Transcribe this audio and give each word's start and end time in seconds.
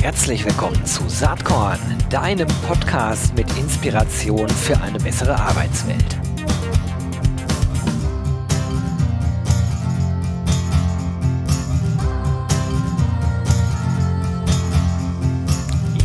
Herzlich 0.00 0.44
willkommen 0.44 0.84
zu 0.86 1.08
Saatkorn, 1.08 1.78
deinem 2.08 2.48
Podcast 2.66 3.34
mit 3.34 3.46
Inspiration 3.58 4.48
für 4.48 4.80
eine 4.80 4.98
bessere 4.98 5.34
Arbeitswelt. 5.38 6.18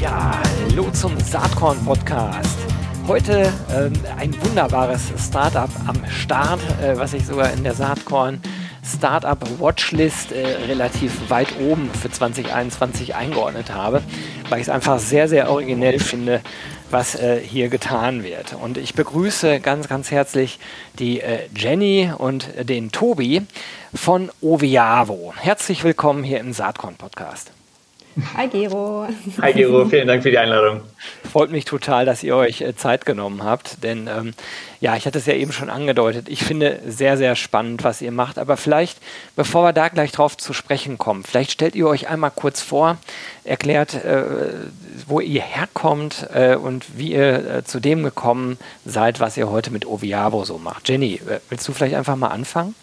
Ja, 0.01 0.41
hallo 0.69 0.91
zum 0.91 1.17
Saatkorn 1.19 1.77
Podcast. 1.85 2.59
Heute 3.07 3.53
ähm, 3.71 3.93
ein 4.17 4.35
wunderbares 4.43 5.13
Startup 5.17 5.69
am 5.87 5.95
Start, 6.09 6.59
äh, 6.81 6.97
was 6.97 7.13
ich 7.13 7.25
sogar 7.25 7.51
in 7.51 7.63
der 7.63 7.75
Saatkorn 7.75 8.41
Startup 8.85 9.39
Watchlist 9.59 10.31
äh, 10.31 10.45
relativ 10.67 11.29
weit 11.29 11.59
oben 11.59 11.89
für 11.91 12.11
2021 12.11 13.15
eingeordnet 13.15 13.71
habe, 13.73 14.01
weil 14.49 14.59
ich 14.59 14.67
es 14.67 14.69
einfach 14.69 14.99
sehr, 14.99 15.27
sehr 15.27 15.49
originell 15.49 15.99
finde, 15.99 16.41
was 16.91 17.15
äh, 17.15 17.39
hier 17.39 17.69
getan 17.69 18.23
wird. 18.23 18.53
Und 18.53 18.77
ich 18.77 18.93
begrüße 18.93 19.59
ganz, 19.59 19.87
ganz 19.87 20.11
herzlich 20.11 20.59
die 20.99 21.21
äh, 21.21 21.47
Jenny 21.55 22.11
und 22.15 22.49
den 22.61 22.91
Tobi 22.91 23.41
von 23.93 24.31
Oviavo. 24.41 25.33
Herzlich 25.37 25.83
willkommen 25.83 26.23
hier 26.23 26.39
im 26.39 26.53
Saatkorn 26.53 26.95
Podcast. 26.95 27.51
Hi 28.37 28.47
Gero. 28.47 29.07
Hi 29.41 29.51
Gero, 29.51 29.85
vielen 29.85 30.07
Dank 30.07 30.23
für 30.23 30.31
die 30.31 30.37
Einladung. 30.37 30.81
Freut 31.29 31.51
mich 31.51 31.65
total, 31.65 32.05
dass 32.05 32.23
ihr 32.23 32.33
euch 32.33 32.61
äh, 32.61 32.73
Zeit 32.73 33.05
genommen 33.05 33.43
habt, 33.43 33.83
denn 33.83 34.07
ähm, 34.07 34.33
ja, 34.79 34.95
ich 34.95 35.05
hatte 35.05 35.17
es 35.17 35.25
ja 35.25 35.33
eben 35.33 35.51
schon 35.51 35.69
angedeutet. 35.69 36.29
Ich 36.29 36.41
finde 36.41 36.79
sehr, 36.87 37.17
sehr 37.17 37.35
spannend, 37.35 37.83
was 37.83 38.01
ihr 38.01 38.13
macht. 38.13 38.37
Aber 38.39 38.55
vielleicht, 38.55 38.99
bevor 39.35 39.65
wir 39.65 39.73
da 39.73 39.89
gleich 39.89 40.13
drauf 40.13 40.37
zu 40.37 40.53
sprechen 40.53 40.97
kommen, 40.97 41.23
vielleicht 41.23 41.51
stellt 41.51 41.75
ihr 41.75 41.87
euch 41.87 42.07
einmal 42.07 42.31
kurz 42.31 42.61
vor, 42.61 42.97
erklärt, 43.43 43.95
äh, 43.95 44.23
wo 45.07 45.19
ihr 45.19 45.41
herkommt 45.41 46.27
äh, 46.33 46.55
und 46.55 46.97
wie 46.97 47.11
ihr 47.11 47.57
äh, 47.57 47.63
zu 47.65 47.81
dem 47.81 48.03
gekommen 48.03 48.57
seid, 48.85 49.19
was 49.19 49.35
ihr 49.35 49.49
heute 49.49 49.71
mit 49.71 49.85
Oviavo 49.85 50.45
so 50.45 50.57
macht. 50.57 50.87
Jenny, 50.87 51.15
äh, 51.15 51.39
willst 51.49 51.67
du 51.67 51.73
vielleicht 51.73 51.95
einfach 51.95 52.15
mal 52.15 52.29
anfangen? 52.29 52.75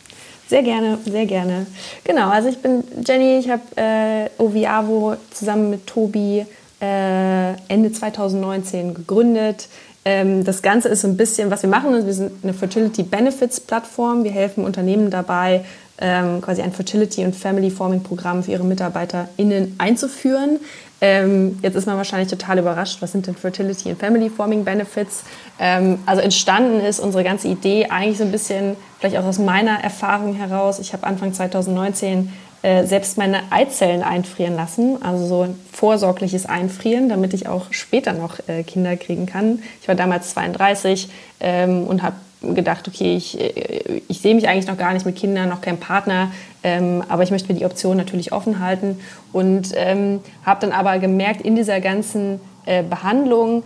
Sehr 0.49 0.63
gerne, 0.63 0.99
sehr 1.05 1.27
gerne. 1.27 1.67
Genau, 2.05 2.29
also 2.29 2.49
ich 2.49 2.59
bin 2.59 2.85
Jenny, 3.07 3.39
ich 3.39 3.49
habe 3.49 3.63
äh, 3.77 4.29
Oviavo 4.39 5.17
zusammen 5.31 5.71
mit 5.71 5.87
Tobi 5.87 6.45
äh, 6.81 7.53
Ende 7.69 7.93
2019 7.93 8.95
gegründet. 8.95 9.69
Ähm, 10.05 10.45
das 10.45 10.63
Ganze 10.63 10.89
ist 10.89 11.05
ein 11.05 11.17
bisschen, 11.17 11.51
was 11.51 11.63
wir 11.63 11.71
machen, 11.71 12.05
wir 12.05 12.13
sind 12.13 12.33
eine 12.43 12.53
Fertility 12.53 13.05
Benefits 13.05 13.61
Plattform. 13.61 14.25
Wir 14.25 14.33
helfen 14.33 14.65
Unternehmen 14.65 15.11
dabei, 15.11 15.65
ähm, 15.99 16.41
quasi 16.41 16.61
ein 16.61 16.73
Fertility 16.73 17.25
und 17.25 17.37
Family 17.37 17.71
Forming 17.71 18.03
Programm 18.03 18.43
für 18.43 18.51
ihre 18.51 18.65
MitarbeiterInnen 18.65 19.77
einzuführen. 19.79 20.59
Ähm, 21.01 21.59
jetzt 21.63 21.77
ist 21.77 21.87
man 21.87 21.97
wahrscheinlich 21.97 22.29
total 22.29 22.59
überrascht, 22.59 22.99
was 23.01 23.13
sind 23.13 23.27
denn 23.27 23.35
Fertility 23.35 23.91
und 23.91 23.99
Family 23.99 24.31
Forming 24.31 24.65
Benefits? 24.65 25.25
Ähm, 25.59 25.99
also 26.07 26.23
entstanden 26.23 26.81
ist 26.81 27.01
unsere 27.01 27.25
ganze 27.25 27.49
Idee 27.49 27.87
eigentlich 27.87 28.19
so 28.19 28.25
ein 28.25 28.33
bisschen, 28.33 28.77
vielleicht 29.03 29.17
auch 29.17 29.27
aus 29.27 29.41
meiner 29.41 29.83
Erfahrung 29.83 30.35
heraus. 30.35 30.79
Ich 30.79 30.93
habe 30.93 31.09
Anfang 31.09 31.35
2019 31.35 32.33
äh, 32.63 32.85
selbst 32.85 33.19
meine 33.19 33.41
Eizellen 33.51 34.05
einfrieren 34.05 34.55
lassen, 34.55 35.03
also 35.03 35.27
so 35.27 35.43
ein 35.43 35.59
vorsorgliches 35.73 36.47
Einfrieren, 36.47 37.09
damit 37.09 37.35
ich 37.35 37.49
auch 37.49 37.73
später 37.73 38.13
noch 38.13 38.39
äh, 38.47 38.63
Kinder 38.63 38.97
kriegen 38.97 39.27
kann. 39.27 39.59
Ich 39.81 39.89
war 39.89 39.97
damals 39.97 40.31
32 40.31 41.09
ähm, 41.41 41.85
und 41.89 42.05
habe 42.05 42.15
gedacht, 42.55 42.87
okay, 42.87 43.17
ich, 43.17 43.41
äh, 43.41 44.03
ich 44.07 44.21
sehe 44.21 44.37
mich 44.37 44.47
eigentlich 44.47 44.69
noch 44.69 44.79
gar 44.79 44.93
nicht 44.93 45.05
mit 45.05 45.17
Kindern, 45.17 45.49
noch 45.49 45.63
kein 45.63 45.79
Partner, 45.79 46.31
ähm, 46.63 47.03
aber 47.09 47.25
ich 47.25 47.33
möchte 47.33 47.53
mir 47.53 47.59
die 47.59 47.65
Option 47.65 47.97
natürlich 47.97 48.33
offen 48.33 48.61
halten 48.61 49.01
und 49.33 49.73
ähm, 49.75 50.21
habe 50.47 50.61
dann 50.61 50.71
aber 50.71 51.01
gemerkt 51.01 51.41
in 51.43 51.57
dieser 51.57 51.81
ganzen 51.81 52.41
äh, 52.67 52.85
Behandlung, 52.85 53.65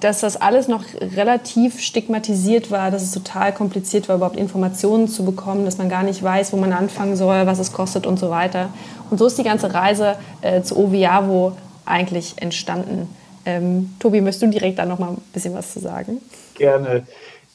dass 0.00 0.20
das 0.20 0.40
alles 0.40 0.68
noch 0.68 0.84
relativ 1.16 1.80
stigmatisiert 1.80 2.70
war, 2.70 2.90
dass 2.90 3.02
es 3.02 3.12
total 3.12 3.52
kompliziert 3.52 4.08
war, 4.08 4.16
überhaupt 4.16 4.36
Informationen 4.36 5.08
zu 5.08 5.24
bekommen, 5.24 5.64
dass 5.64 5.78
man 5.78 5.88
gar 5.88 6.02
nicht 6.02 6.22
weiß, 6.22 6.52
wo 6.52 6.56
man 6.56 6.72
anfangen 6.72 7.16
soll, 7.16 7.46
was 7.46 7.58
es 7.58 7.72
kostet 7.72 8.06
und 8.06 8.18
so 8.18 8.30
weiter. 8.30 8.70
Und 9.10 9.18
so 9.18 9.26
ist 9.26 9.38
die 9.38 9.44
ganze 9.44 9.72
Reise 9.72 10.16
äh, 10.42 10.62
zu 10.62 10.76
Oviavo 10.76 11.56
eigentlich 11.84 12.34
entstanden. 12.36 13.08
Ähm, 13.44 13.94
Tobi, 13.98 14.20
möchtest 14.20 14.42
du 14.42 14.46
direkt 14.48 14.78
da 14.78 14.86
noch 14.86 14.98
mal 14.98 15.10
ein 15.10 15.22
bisschen 15.32 15.54
was 15.54 15.72
zu 15.72 15.80
sagen? 15.80 16.18
Gerne. 16.54 17.04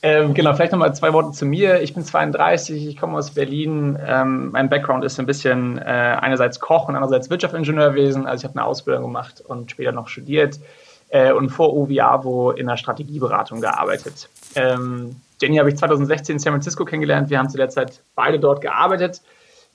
Ähm, 0.02 0.34
genau, 0.34 0.54
vielleicht 0.54 0.72
nochmal 0.72 0.94
zwei 0.94 1.14
Worte 1.14 1.32
zu 1.32 1.46
mir. 1.46 1.82
Ich 1.82 1.94
bin 1.94 2.04
32, 2.04 2.88
ich 2.88 2.98
komme 2.98 3.18
aus 3.18 3.32
Berlin. 3.32 3.98
Ähm, 4.06 4.52
mein 4.52 4.70
Background 4.70 5.04
ist 5.04 5.20
ein 5.20 5.26
bisschen 5.26 5.78
äh, 5.80 5.82
einerseits 5.84 6.60
Koch 6.60 6.88
und 6.90 6.96
andererseits 6.96 7.30
Wirtschaftsingenieurwesen. 7.30 8.28
Also 8.28 8.42
ich 8.42 8.50
habe 8.50 8.60
eine 8.60 8.68
Ausbildung 8.68 9.04
gemacht 9.04 9.42
und 9.48 9.72
später 9.72 9.92
noch 9.92 10.08
studiert 10.08 10.60
äh, 11.10 11.32
und 11.32 11.50
vor 11.50 11.74
Oviavo 11.74 12.52
in 12.52 12.68
der 12.68 12.78
Strategieberatung 12.78 13.62
gearbeitet. 13.62 14.30
Ähm, 14.56 15.16
Jenny 15.42 15.58
habe 15.58 15.70
ich 15.70 15.78
2016 15.78 16.36
in 16.36 16.40
San 16.40 16.54
Francisco 16.54 16.86
kennengelernt. 16.86 17.30
Wir 17.30 17.40
haben 17.40 17.50
zu 17.50 17.58
der 17.58 17.70
Zeit 17.70 18.02
beide 18.16 18.40
dort 18.40 18.62
gearbeitet, 18.62 19.22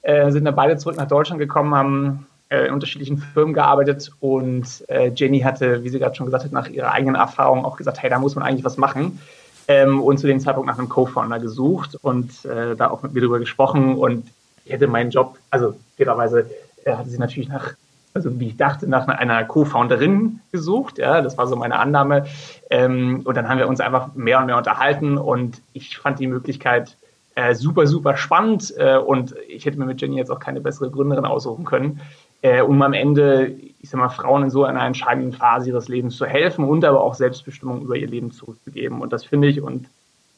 äh, 0.02 0.30
sind 0.30 0.44
dann 0.44 0.54
beide 0.54 0.78
zurück 0.78 0.96
nach 0.96 1.08
Deutschland 1.08 1.38
gekommen, 1.38 1.74
haben 1.74 2.26
äh, 2.48 2.66
in 2.66 2.74
unterschiedlichen 2.74 3.18
Firmen 3.18 3.54
gearbeitet 3.54 4.10
und 4.20 4.84
äh, 4.88 5.10
Jenny 5.14 5.40
hatte, 5.40 5.84
wie 5.84 5.88
sie 5.88 5.98
gerade 5.98 6.14
schon 6.14 6.26
gesagt 6.26 6.44
hat, 6.44 6.52
nach 6.52 6.68
ihrer 6.68 6.92
eigenen 6.92 7.14
Erfahrung 7.14 7.64
auch 7.64 7.76
gesagt, 7.76 8.02
hey, 8.02 8.10
da 8.10 8.18
muss 8.18 8.34
man 8.34 8.44
eigentlich 8.44 8.64
was 8.64 8.76
machen 8.76 9.20
ähm, 9.68 10.02
und 10.02 10.18
zu 10.18 10.26
dem 10.26 10.40
Zeitpunkt 10.40 10.66
nach 10.66 10.78
einem 10.78 10.88
Co-Founder 10.88 11.38
gesucht 11.38 11.96
und 12.02 12.44
äh, 12.44 12.74
da 12.74 12.90
auch 12.90 13.02
mit 13.02 13.14
mir 13.14 13.20
darüber 13.20 13.38
gesprochen 13.38 13.96
und 13.96 14.26
ich 14.64 14.72
hätte 14.72 14.88
meinen 14.88 15.10
Job, 15.10 15.38
also 15.50 15.76
fairerweise 15.96 16.50
äh, 16.84 16.92
hatte 16.92 17.08
sie 17.08 17.18
natürlich 17.18 17.48
nach, 17.48 17.74
also 18.12 18.38
wie 18.40 18.48
ich 18.48 18.56
dachte, 18.56 18.88
nach 18.88 19.06
einer 19.08 19.44
Co-Founderin 19.44 20.40
gesucht, 20.52 20.98
ja, 20.98 21.20
das 21.20 21.38
war 21.38 21.46
so 21.46 21.56
meine 21.56 21.78
Annahme 21.78 22.26
ähm, 22.70 23.22
und 23.24 23.36
dann 23.36 23.48
haben 23.48 23.58
wir 23.58 23.68
uns 23.68 23.80
einfach 23.80 24.14
mehr 24.14 24.40
und 24.40 24.46
mehr 24.46 24.56
unterhalten 24.56 25.16
und 25.16 25.60
ich 25.72 25.96
fand 25.96 26.18
die 26.18 26.26
Möglichkeit 26.26 26.96
äh, 27.36 27.54
super, 27.54 27.86
super 27.86 28.16
spannend 28.16 28.74
äh, 28.76 28.96
und 28.96 29.34
ich 29.48 29.64
hätte 29.64 29.78
mir 29.78 29.86
mit 29.86 30.00
Jenny 30.00 30.16
jetzt 30.16 30.30
auch 30.30 30.40
keine 30.40 30.60
bessere 30.60 30.90
Gründerin 30.90 31.24
aussuchen 31.24 31.64
können, 31.64 32.00
äh, 32.42 32.62
um 32.62 32.82
am 32.82 32.92
Ende, 32.92 33.54
ich 33.80 33.90
sag 33.90 34.00
mal, 34.00 34.08
Frauen 34.08 34.42
in 34.42 34.50
so 34.50 34.64
einer 34.64 34.84
entscheidenden 34.84 35.32
Phase 35.32 35.68
ihres 35.68 35.88
Lebens 35.88 36.16
zu 36.16 36.26
helfen 36.26 36.64
und 36.64 36.84
aber 36.84 37.00
auch 37.00 37.14
Selbstbestimmung 37.14 37.82
über 37.82 37.96
ihr 37.96 38.08
Leben 38.08 38.32
zurückzugeben. 38.32 39.00
Und 39.00 39.12
das 39.12 39.24
finde 39.24 39.48
ich 39.48 39.60
und 39.60 39.86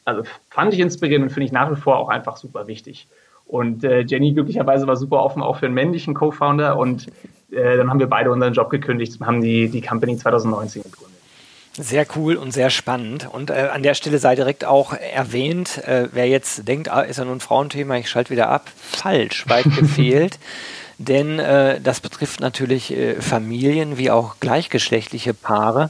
also 0.05 0.23
fand 0.49 0.73
ich 0.73 0.79
inspirierend 0.79 1.23
und 1.23 1.29
finde 1.31 1.45
ich 1.45 1.51
nach 1.51 1.71
wie 1.71 1.79
vor 1.79 1.97
auch 1.97 2.09
einfach 2.09 2.37
super 2.37 2.67
wichtig. 2.67 3.07
Und 3.45 3.83
äh, 3.83 4.01
Jenny 4.01 4.33
glücklicherweise 4.33 4.87
war 4.87 4.95
super 4.95 5.23
offen 5.23 5.41
auch 5.41 5.57
für 5.57 5.65
einen 5.65 5.75
männlichen 5.75 6.13
Co-Founder 6.13 6.77
und 6.77 7.07
äh, 7.53 7.77
dann 7.77 7.89
haben 7.89 7.99
wir 7.99 8.07
beide 8.07 8.31
unseren 8.31 8.53
Job 8.53 8.69
gekündigt 8.69 9.19
und 9.19 9.27
haben 9.27 9.41
die, 9.41 9.69
die 9.69 9.81
Company 9.81 10.17
2019 10.17 10.83
gegründet. 10.83 11.13
Sehr 11.75 12.05
cool 12.15 12.35
und 12.35 12.51
sehr 12.51 12.69
spannend. 12.69 13.27
Und 13.31 13.49
äh, 13.49 13.69
an 13.73 13.81
der 13.81 13.95
Stelle 13.95 14.19
sei 14.19 14.35
direkt 14.35 14.63
auch 14.63 14.93
erwähnt, 14.93 15.83
äh, 15.87 16.07
wer 16.11 16.27
jetzt 16.27 16.67
denkt, 16.67 16.89
ah, 16.89 17.01
ist 17.01 17.17
ja 17.17 17.25
nur 17.25 17.35
ein 17.35 17.39
Frauenthema, 17.39 17.95
ich 17.97 18.09
schalte 18.09 18.29
wieder 18.29 18.49
ab. 18.49 18.69
Falsch, 18.75 19.47
weit 19.47 19.65
gefehlt 19.77 20.37
denn 20.97 21.39
äh, 21.39 21.79
das 21.81 21.99
betrifft 21.99 22.39
natürlich 22.39 22.91
äh, 22.91 23.21
Familien 23.21 23.97
wie 23.97 24.11
auch 24.11 24.35
gleichgeschlechtliche 24.39 25.33
Paare, 25.33 25.89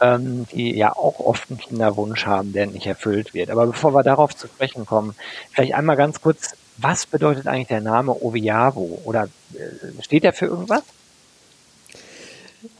ähm, 0.00 0.46
die 0.52 0.74
ja 0.74 0.92
auch 0.92 1.20
oft 1.20 1.50
einen 1.50 1.58
Kinderwunsch 1.58 2.26
haben, 2.26 2.52
der 2.52 2.66
nicht 2.66 2.86
erfüllt 2.86 3.34
wird. 3.34 3.50
Aber 3.50 3.66
bevor 3.66 3.94
wir 3.94 4.02
darauf 4.02 4.36
zu 4.36 4.46
sprechen 4.46 4.86
kommen, 4.86 5.14
vielleicht 5.52 5.74
einmal 5.74 5.96
ganz 5.96 6.20
kurz, 6.20 6.54
was 6.78 7.06
bedeutet 7.06 7.46
eigentlich 7.46 7.68
der 7.68 7.80
Name 7.80 8.12
Oviavo? 8.22 9.00
Oder 9.04 9.28
äh, 9.54 10.02
steht 10.02 10.24
der 10.24 10.32
für 10.32 10.46
irgendwas? 10.46 10.82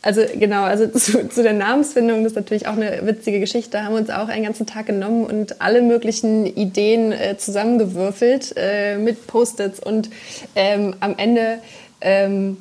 Also 0.03 0.23
genau, 0.35 0.63
also 0.63 0.87
zu, 0.99 1.29
zu, 1.29 1.43
der 1.43 1.53
Namensfindung, 1.53 2.23
das 2.23 2.33
ist 2.33 2.37
natürlich 2.37 2.67
auch 2.67 2.77
eine 2.77 3.07
witzige 3.07 3.41
Geschichte, 3.41 3.83
haben 3.83 3.95
wir 3.95 4.01
uns 4.01 4.11
auch 4.11 4.29
einen 4.29 4.45
ganzen 4.45 4.67
Tag 4.67 4.87
genommen 4.87 5.25
und 5.25 5.61
alle 5.61 5.83
möglichen 5.83 6.47
Ideen 6.47 7.13
äh, 7.13 7.37
zusammengewürfelt 7.37 8.55
äh, 8.57 8.99
mit 8.99 9.27
Post-its 9.27 9.81
und 9.81 10.11
ähm, 10.55 10.95
am 11.01 11.17
Ende 11.17 11.59
ähm, 12.01 12.59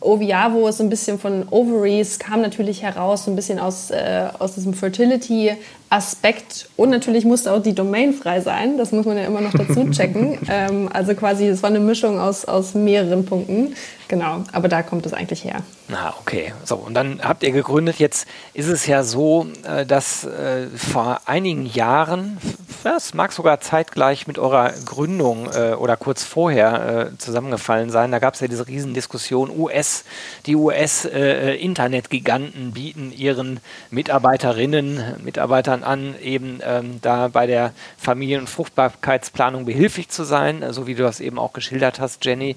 Oviavo 0.00 0.68
ist 0.68 0.78
so 0.78 0.84
ein 0.84 0.88
bisschen 0.88 1.18
von 1.18 1.46
Ovaries, 1.50 2.18
kam 2.18 2.40
natürlich 2.40 2.82
heraus, 2.82 3.26
so 3.26 3.30
ein 3.30 3.36
bisschen 3.36 3.58
aus, 3.58 3.90
äh, 3.90 4.28
aus 4.38 4.54
diesem 4.54 4.72
Fertility-Aspekt. 4.72 6.70
Und 6.76 6.90
natürlich 6.90 7.26
musste 7.26 7.52
auch 7.52 7.62
die 7.62 7.74
Domain 7.74 8.14
frei 8.14 8.40
sein. 8.40 8.78
Das 8.78 8.92
muss 8.92 9.04
man 9.04 9.18
ja 9.18 9.24
immer 9.24 9.42
noch 9.42 9.52
dazu 9.52 9.90
checken. 9.90 10.38
ähm, 10.50 10.88
also 10.92 11.14
quasi, 11.14 11.46
es 11.46 11.62
war 11.62 11.68
eine 11.70 11.80
Mischung 11.80 12.18
aus, 12.18 12.46
aus 12.46 12.74
mehreren 12.74 13.26
Punkten. 13.26 13.74
Genau, 14.08 14.44
aber 14.52 14.68
da 14.68 14.82
kommt 14.82 15.04
es 15.04 15.12
eigentlich 15.12 15.42
her. 15.42 15.62
Na, 15.88 16.14
okay. 16.20 16.52
So, 16.64 16.76
und 16.76 16.94
dann 16.94 17.20
habt 17.22 17.42
ihr 17.42 17.50
gegründet. 17.50 17.98
Jetzt 17.98 18.28
ist 18.54 18.68
es 18.68 18.86
ja 18.86 19.02
so, 19.02 19.48
äh, 19.64 19.84
dass 19.84 20.22
äh, 20.24 20.68
vor 20.68 21.22
einigen 21.26 21.66
Jahren, 21.66 22.38
es 22.84 23.14
mag 23.14 23.32
sogar 23.32 23.58
zeitgleich 23.60 24.28
mit 24.28 24.38
eurer 24.38 24.72
Gründung 24.84 25.48
äh, 25.52 25.72
oder 25.72 25.96
kurz 25.96 26.22
vorher 26.22 27.10
zusammengefallen 27.18 27.90
sein, 27.90 28.12
da 28.12 28.20
gab 28.20 28.34
es 28.34 28.40
ja 28.40 28.46
diese 28.46 28.68
Riesendiskussion, 28.68 29.50
US, 29.50 30.04
die 30.46 30.54
US-Internetgiganten 30.54 32.70
bieten 32.72 33.12
ihren 33.12 33.58
Mitarbeiterinnen, 33.90 35.16
Mitarbeitern 35.24 35.82
an, 35.82 36.14
eben 36.22 36.60
ähm, 36.62 37.00
da 37.02 37.26
bei 37.28 37.46
der 37.46 37.72
Familien- 37.98 38.42
und 38.42 38.48
Fruchtbarkeitsplanung 38.48 39.64
behilflich 39.64 40.08
zu 40.08 40.22
sein, 40.24 40.62
so 40.70 40.86
wie 40.86 40.94
du 40.94 41.02
das 41.02 41.18
eben 41.20 41.40
auch 41.40 41.52
geschildert 41.52 41.98
hast, 41.98 42.24
Jenny. 42.24 42.54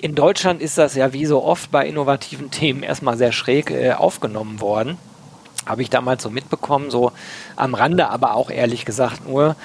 In 0.00 0.14
Deutschland 0.14 0.62
ist 0.62 0.78
das 0.78 0.94
ja 0.94 1.12
wie 1.12 1.26
so 1.26 1.42
oft 1.42 1.70
bei 1.70 1.86
innovativen 1.86 2.50
Themen 2.50 2.82
erstmal 2.82 3.16
sehr 3.16 3.32
schräg 3.32 3.70
äh, 3.70 3.92
aufgenommen 3.92 4.60
worden. 4.60 4.98
Habe 5.66 5.82
ich 5.82 5.90
damals 5.90 6.22
so 6.22 6.30
mitbekommen, 6.30 6.90
so 6.90 7.12
am 7.54 7.74
Rande, 7.74 8.08
aber 8.08 8.34
auch 8.34 8.50
ehrlich 8.50 8.86
gesagt 8.86 9.28
nur 9.28 9.56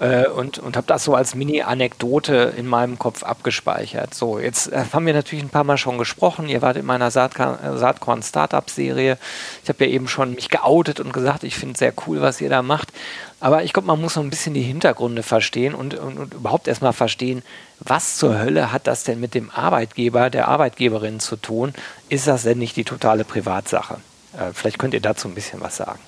äh, 0.00 0.26
und, 0.26 0.58
und 0.58 0.76
habe 0.76 0.86
das 0.86 1.04
so 1.04 1.14
als 1.14 1.34
Mini-Anekdote 1.34 2.54
in 2.56 2.66
meinem 2.66 2.98
Kopf 2.98 3.22
abgespeichert. 3.22 4.14
So, 4.14 4.38
jetzt 4.38 4.72
äh, 4.72 4.84
haben 4.92 5.06
wir 5.06 5.14
natürlich 5.14 5.44
ein 5.44 5.50
paar 5.50 5.64
Mal 5.64 5.78
schon 5.78 5.98
gesprochen. 5.98 6.48
Ihr 6.48 6.62
wart 6.62 6.76
in 6.76 6.86
meiner 6.86 7.10
Saatkorn 7.10 8.22
Startup 8.22 8.68
Serie. 8.68 9.18
Ich 9.62 9.68
habe 9.68 9.84
ja 9.84 9.90
eben 9.90 10.08
schon 10.08 10.34
mich 10.34 10.48
geoutet 10.48 10.98
und 10.98 11.12
gesagt, 11.12 11.44
ich 11.44 11.54
finde 11.54 11.74
es 11.74 11.78
sehr 11.78 11.92
cool, 12.06 12.20
was 12.20 12.40
ihr 12.40 12.50
da 12.50 12.62
macht. 12.62 12.88
Aber 13.38 13.62
ich 13.62 13.72
glaube, 13.72 13.86
man 13.86 14.00
muss 14.00 14.14
so 14.14 14.20
ein 14.20 14.30
bisschen 14.30 14.54
die 14.54 14.62
Hintergründe 14.62 15.22
verstehen 15.22 15.74
und, 15.74 15.94
und, 15.94 16.18
und 16.18 16.34
überhaupt 16.34 16.68
erstmal 16.68 16.92
verstehen, 16.92 17.42
was 17.84 18.16
zur 18.16 18.38
Hölle 18.38 18.72
hat 18.72 18.86
das 18.86 19.04
denn 19.04 19.20
mit 19.20 19.34
dem 19.34 19.50
Arbeitgeber, 19.50 20.30
der 20.30 20.48
Arbeitgeberin 20.48 21.20
zu 21.20 21.36
tun? 21.36 21.74
Ist 22.08 22.26
das 22.26 22.42
denn 22.42 22.58
nicht 22.58 22.76
die 22.76 22.84
totale 22.84 23.24
Privatsache? 23.24 23.96
Äh, 24.34 24.52
vielleicht 24.52 24.78
könnt 24.78 24.94
ihr 24.94 25.00
dazu 25.00 25.28
ein 25.28 25.34
bisschen 25.34 25.60
was 25.60 25.76
sagen. 25.76 25.98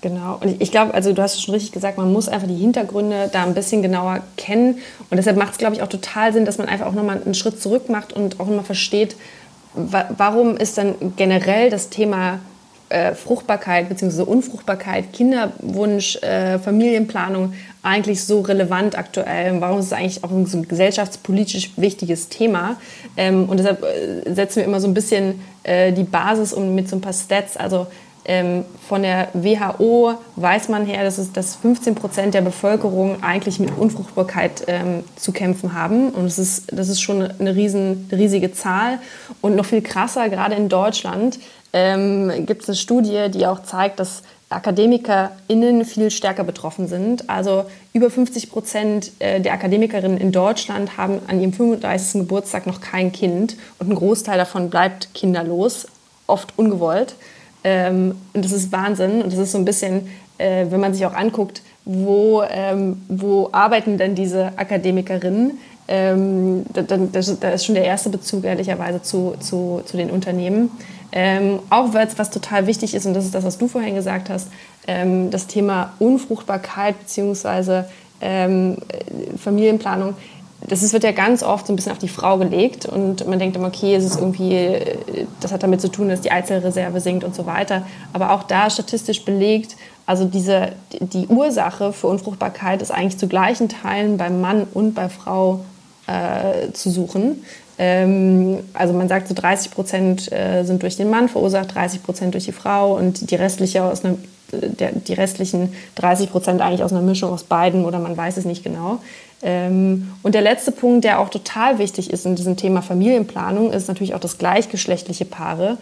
Genau. 0.00 0.38
Und 0.38 0.60
ich 0.60 0.70
glaube, 0.70 0.92
also 0.92 1.14
du 1.14 1.22
hast 1.22 1.34
es 1.34 1.42
schon 1.42 1.54
richtig 1.54 1.72
gesagt, 1.72 1.96
man 1.96 2.12
muss 2.12 2.28
einfach 2.28 2.46
die 2.46 2.56
Hintergründe 2.56 3.30
da 3.32 3.44
ein 3.44 3.54
bisschen 3.54 3.80
genauer 3.80 4.20
kennen. 4.36 4.78
Und 5.08 5.16
deshalb 5.16 5.38
macht 5.38 5.52
es, 5.52 5.58
glaube 5.58 5.76
ich, 5.76 5.82
auch 5.82 5.88
total 5.88 6.32
Sinn, 6.32 6.44
dass 6.44 6.58
man 6.58 6.68
einfach 6.68 6.86
auch 6.86 6.92
nochmal 6.92 7.22
einen 7.22 7.34
Schritt 7.34 7.60
zurück 7.60 7.88
macht 7.88 8.12
und 8.12 8.38
auch 8.38 8.46
nochmal 8.46 8.64
versteht, 8.64 9.16
wa 9.72 10.04
warum 10.16 10.58
ist 10.58 10.76
dann 10.76 11.14
generell 11.16 11.70
das 11.70 11.88
Thema 11.88 12.40
äh, 12.88 13.14
Fruchtbarkeit 13.14 13.88
bzw. 13.88 14.22
Unfruchtbarkeit, 14.22 15.12
Kinderwunsch, 15.12 16.16
äh, 16.16 16.58
Familienplanung 16.58 17.54
eigentlich 17.82 18.24
so 18.24 18.40
relevant 18.40 18.96
aktuell? 18.96 19.60
Warum 19.60 19.78
ist 19.78 19.86
es 19.86 19.92
eigentlich 19.92 20.24
auch 20.24 20.30
ein 20.30 20.46
so 20.46 20.62
gesellschaftspolitisch 20.62 21.72
wichtiges 21.76 22.28
Thema? 22.28 22.76
Ähm, 23.16 23.48
und 23.48 23.58
deshalb 23.58 23.82
äh, 23.82 24.32
setzen 24.32 24.56
wir 24.56 24.64
immer 24.64 24.80
so 24.80 24.88
ein 24.88 24.94
bisschen 24.94 25.40
äh, 25.62 25.92
die 25.92 26.04
Basis 26.04 26.52
um 26.52 26.74
mit 26.74 26.88
so 26.88 26.96
ein 26.96 27.00
paar 27.00 27.12
Stats. 27.12 27.56
Also 27.56 27.86
ähm, 28.26 28.64
von 28.88 29.02
der 29.02 29.28
WHO 29.34 30.14
weiß 30.36 30.70
man 30.70 30.86
her, 30.86 31.04
dass, 31.04 31.18
es, 31.18 31.32
dass 31.32 31.56
15 31.56 31.94
Prozent 31.94 32.34
der 32.34 32.40
Bevölkerung 32.40 33.22
eigentlich 33.22 33.60
mit 33.60 33.76
Unfruchtbarkeit 33.76 34.64
ähm, 34.66 35.04
zu 35.16 35.32
kämpfen 35.32 35.74
haben. 35.74 36.08
Und 36.10 36.24
das 36.24 36.38
ist, 36.38 36.72
das 36.72 36.88
ist 36.88 37.02
schon 37.02 37.22
eine, 37.22 37.54
riesen, 37.54 38.08
riesige 38.10 38.52
Zahl. 38.52 38.98
Und 39.42 39.56
noch 39.56 39.66
viel 39.66 39.82
krasser, 39.82 40.30
gerade 40.30 40.54
in 40.54 40.70
Deutschland, 40.70 41.38
ähm, 41.74 42.46
gibt 42.46 42.62
es 42.62 42.68
eine 42.68 42.76
Studie, 42.76 43.26
die 43.30 43.46
auch 43.46 43.62
zeigt, 43.62 43.98
dass 43.98 44.22
AkademikerInnen 44.48 45.84
viel 45.84 46.12
stärker 46.12 46.44
betroffen 46.44 46.86
sind. 46.86 47.28
Also 47.28 47.64
über 47.92 48.10
50 48.10 48.50
Prozent 48.50 49.10
äh, 49.18 49.40
der 49.40 49.52
Akademikerinnen 49.52 50.16
in 50.16 50.30
Deutschland 50.30 50.96
haben 50.96 51.18
an 51.26 51.40
ihrem 51.40 51.52
35. 51.52 52.20
Geburtstag 52.20 52.68
noch 52.68 52.80
kein 52.80 53.10
Kind 53.10 53.56
und 53.80 53.90
ein 53.90 53.96
Großteil 53.96 54.38
davon 54.38 54.70
bleibt 54.70 55.12
kinderlos, 55.14 55.88
oft 56.28 56.56
ungewollt. 56.56 57.16
Ähm, 57.64 58.14
und 58.32 58.44
das 58.44 58.52
ist 58.52 58.70
Wahnsinn. 58.70 59.22
Und 59.22 59.32
das 59.32 59.40
ist 59.40 59.50
so 59.50 59.58
ein 59.58 59.64
bisschen, 59.64 60.08
äh, 60.38 60.66
wenn 60.68 60.80
man 60.80 60.94
sich 60.94 61.04
auch 61.06 61.14
anguckt, 61.14 61.62
wo, 61.84 62.44
ähm, 62.48 63.02
wo 63.08 63.48
arbeiten 63.50 63.98
denn 63.98 64.14
diese 64.14 64.56
Akademikerinnen? 64.56 65.58
Ähm, 65.86 66.64
da, 66.72 66.82
da, 66.82 67.50
ist 67.50 67.66
schon 67.66 67.74
der 67.74 67.84
erste 67.84 68.08
Bezug 68.08 68.44
ehrlicherweise 68.44 69.02
zu, 69.02 69.34
zu, 69.40 69.82
zu 69.84 69.96
den 69.96 70.10
Unternehmen. 70.10 70.70
Ähm, 71.12 71.60
auch 71.70 71.94
weil 71.94 72.06
es 72.06 72.18
was 72.18 72.30
total 72.30 72.66
wichtig 72.66 72.94
ist, 72.94 73.06
und 73.06 73.14
das 73.14 73.24
ist 73.24 73.34
das, 73.34 73.44
was 73.44 73.58
du 73.58 73.68
vorhin 73.68 73.94
gesagt 73.94 74.30
hast, 74.30 74.48
ähm, 74.86 75.30
das 75.30 75.46
Thema 75.46 75.92
Unfruchtbarkeit 75.98 76.98
bzw. 76.98 77.84
Ähm, 78.20 78.78
Familienplanung 79.36 80.14
das 80.66 80.82
ist, 80.82 80.92
wird 80.92 81.04
ja 81.04 81.12
ganz 81.12 81.42
oft 81.42 81.66
so 81.66 81.72
ein 81.72 81.76
bisschen 81.76 81.92
auf 81.92 81.98
die 81.98 82.08
Frau 82.08 82.38
gelegt 82.38 82.86
und 82.86 83.26
man 83.28 83.38
denkt 83.38 83.56
immer, 83.56 83.68
okay, 83.68 83.94
es 83.94 84.04
ist 84.04 84.16
irgendwie, 84.16 84.78
das 85.40 85.52
hat 85.52 85.62
damit 85.62 85.80
zu 85.80 85.88
tun, 85.88 86.08
dass 86.08 86.22
die 86.22 86.30
Eizellreserve 86.30 87.00
sinkt 87.00 87.24
und 87.24 87.34
so 87.34 87.44
weiter. 87.44 87.86
Aber 88.12 88.32
auch 88.32 88.44
da 88.44 88.70
statistisch 88.70 89.24
belegt, 89.24 89.76
also 90.06 90.24
diese, 90.24 90.72
die 91.00 91.26
Ursache 91.26 91.92
für 91.92 92.06
Unfruchtbarkeit 92.06 92.80
ist 92.80 92.90
eigentlich 92.90 93.18
zu 93.18 93.28
gleichen 93.28 93.68
Teilen 93.68 94.16
beim 94.16 94.40
Mann 94.40 94.66
und 94.72 94.94
bei 94.94 95.08
Frau 95.08 95.64
äh, 96.06 96.72
zu 96.72 96.90
suchen. 96.90 97.44
Ähm, 97.78 98.60
also 98.72 98.92
man 98.94 99.08
sagt 99.08 99.28
so 99.28 99.34
30 99.34 99.72
Prozent 99.72 100.32
äh, 100.32 100.62
sind 100.64 100.82
durch 100.82 100.96
den 100.96 101.10
Mann 101.10 101.28
verursacht, 101.28 101.74
30 101.74 102.02
Prozent 102.02 102.34
durch 102.34 102.44
die 102.44 102.52
Frau 102.52 102.94
und 102.94 103.30
die 103.30 103.34
restliche 103.34 103.82
aus 103.82 104.04
einer 104.04 104.16
der, 104.52 104.92
die 104.92 105.14
restlichen 105.14 105.74
30 105.96 106.30
Prozent 106.30 106.60
eigentlich 106.60 106.82
aus 106.82 106.92
einer 106.92 107.02
Mischung 107.02 107.32
aus 107.32 107.44
beiden 107.44 107.84
oder 107.84 107.98
man 107.98 108.16
weiß 108.16 108.36
es 108.36 108.44
nicht 108.44 108.62
genau. 108.62 109.00
Ähm, 109.42 110.10
und 110.22 110.34
der 110.34 110.42
letzte 110.42 110.72
Punkt, 110.72 111.04
der 111.04 111.20
auch 111.20 111.28
total 111.28 111.78
wichtig 111.78 112.10
ist 112.10 112.24
in 112.26 112.36
diesem 112.36 112.56
Thema 112.56 112.82
Familienplanung, 112.82 113.72
ist 113.72 113.88
natürlich 113.88 114.14
auch, 114.14 114.20
dass 114.20 114.38
gleichgeschlechtliche 114.38 115.24
Paare 115.24 115.78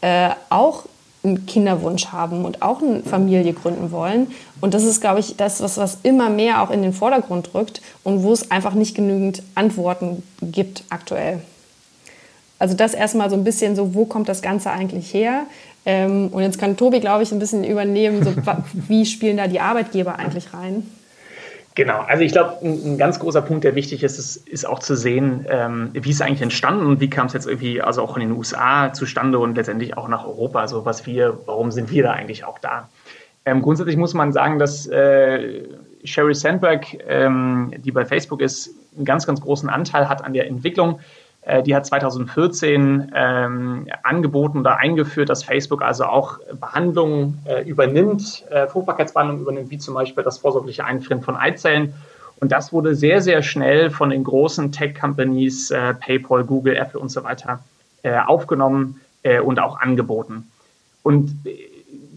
äh, 0.00 0.30
auch 0.50 0.84
einen 1.24 1.46
Kinderwunsch 1.46 2.06
haben 2.06 2.44
und 2.44 2.62
auch 2.62 2.82
eine 2.82 3.02
Familie 3.02 3.52
gründen 3.52 3.90
wollen. 3.90 4.28
Und 4.60 4.74
das 4.74 4.84
ist, 4.84 5.00
glaube 5.00 5.20
ich, 5.20 5.36
das, 5.36 5.60
was, 5.60 5.76
was 5.76 5.98
immer 6.02 6.30
mehr 6.30 6.62
auch 6.62 6.70
in 6.70 6.82
den 6.82 6.92
Vordergrund 6.92 7.54
rückt 7.54 7.80
und 8.04 8.22
wo 8.22 8.32
es 8.32 8.50
einfach 8.50 8.74
nicht 8.74 8.94
genügend 8.94 9.42
Antworten 9.54 10.22
gibt 10.40 10.84
aktuell. 10.88 11.40
Also 12.58 12.74
das 12.74 12.94
erstmal 12.94 13.28
so 13.28 13.36
ein 13.36 13.44
bisschen 13.44 13.76
so, 13.76 13.94
wo 13.94 14.06
kommt 14.06 14.28
das 14.28 14.40
Ganze 14.40 14.70
eigentlich 14.70 15.12
her? 15.12 15.42
Ähm, 15.84 16.28
und 16.32 16.42
jetzt 16.42 16.58
kann 16.58 16.76
Tobi, 16.76 17.00
glaube 17.00 17.22
ich, 17.22 17.32
ein 17.32 17.38
bisschen 17.38 17.64
übernehmen, 17.64 18.24
so, 18.24 18.32
wie 18.72 19.04
spielen 19.04 19.36
da 19.36 19.46
die 19.46 19.60
Arbeitgeber 19.60 20.18
eigentlich 20.18 20.54
rein? 20.54 20.88
Genau, 21.76 22.00
also 22.00 22.22
ich 22.22 22.32
glaube, 22.32 22.56
ein, 22.62 22.94
ein, 22.94 22.98
ganz 22.98 23.18
großer 23.18 23.42
Punkt, 23.42 23.62
der 23.62 23.74
wichtig 23.74 24.02
ist, 24.02 24.18
ist, 24.18 24.48
ist 24.48 24.66
auch 24.66 24.78
zu 24.78 24.96
sehen, 24.96 25.46
ähm, 25.50 25.90
wie 25.92 26.08
ist 26.08 26.16
es 26.16 26.22
eigentlich 26.22 26.40
entstanden 26.40 26.86
und 26.86 27.00
wie 27.00 27.10
kam 27.10 27.26
es 27.26 27.34
jetzt 27.34 27.46
irgendwie, 27.46 27.82
also 27.82 28.00
auch 28.00 28.16
in 28.16 28.22
den 28.22 28.32
USA 28.32 28.94
zustande 28.94 29.38
und 29.38 29.56
letztendlich 29.56 29.94
auch 29.94 30.08
nach 30.08 30.26
Europa. 30.26 30.60
Also 30.60 30.86
was 30.86 31.04
wir, 31.04 31.38
warum 31.44 31.70
sind 31.70 31.90
wir 31.90 32.02
da 32.02 32.12
eigentlich 32.12 32.44
auch 32.44 32.58
da? 32.58 32.88
Ähm, 33.44 33.60
grundsätzlich 33.60 33.98
muss 33.98 34.14
man 34.14 34.32
sagen, 34.32 34.58
dass 34.58 34.86
äh, 34.86 35.64
Sherry 36.02 36.34
Sandberg, 36.34 36.86
ähm, 37.06 37.74
die 37.76 37.92
bei 37.92 38.06
Facebook 38.06 38.40
ist, 38.40 38.70
einen 38.96 39.04
ganz, 39.04 39.26
ganz 39.26 39.42
großen 39.42 39.68
Anteil 39.68 40.08
hat 40.08 40.24
an 40.24 40.32
der 40.32 40.46
Entwicklung 40.46 41.00
die 41.64 41.76
hat 41.76 41.86
2014 41.86 43.12
ähm, 43.14 43.86
angeboten 44.02 44.58
oder 44.58 44.78
eingeführt, 44.78 45.28
dass 45.28 45.44
Facebook 45.44 45.82
also 45.82 46.04
auch 46.04 46.38
Behandlungen 46.60 47.38
äh, 47.44 47.62
übernimmt, 47.62 48.44
äh, 48.50 48.66
Fruchtbarkeitsbehandlungen 48.66 49.42
übernimmt, 49.42 49.70
wie 49.70 49.78
zum 49.78 49.94
Beispiel 49.94 50.24
das 50.24 50.38
vorsorgliche 50.38 50.84
Einfrieren 50.84 51.22
von 51.22 51.36
Eizellen. 51.36 51.94
Und 52.40 52.52
das 52.52 52.72
wurde 52.72 52.94
sehr, 52.94 53.22
sehr 53.22 53.42
schnell 53.42 53.90
von 53.90 54.10
den 54.10 54.24
großen 54.24 54.72
Tech-Companies, 54.72 55.70
äh, 55.70 55.94
PayPal, 55.94 56.44
Google, 56.44 56.76
Apple 56.76 57.00
und 57.00 57.10
so 57.10 57.22
weiter, 57.22 57.60
äh, 58.02 58.18
aufgenommen 58.18 59.00
äh, 59.22 59.40
und 59.40 59.60
auch 59.60 59.80
angeboten. 59.80 60.50
Und 61.02 61.30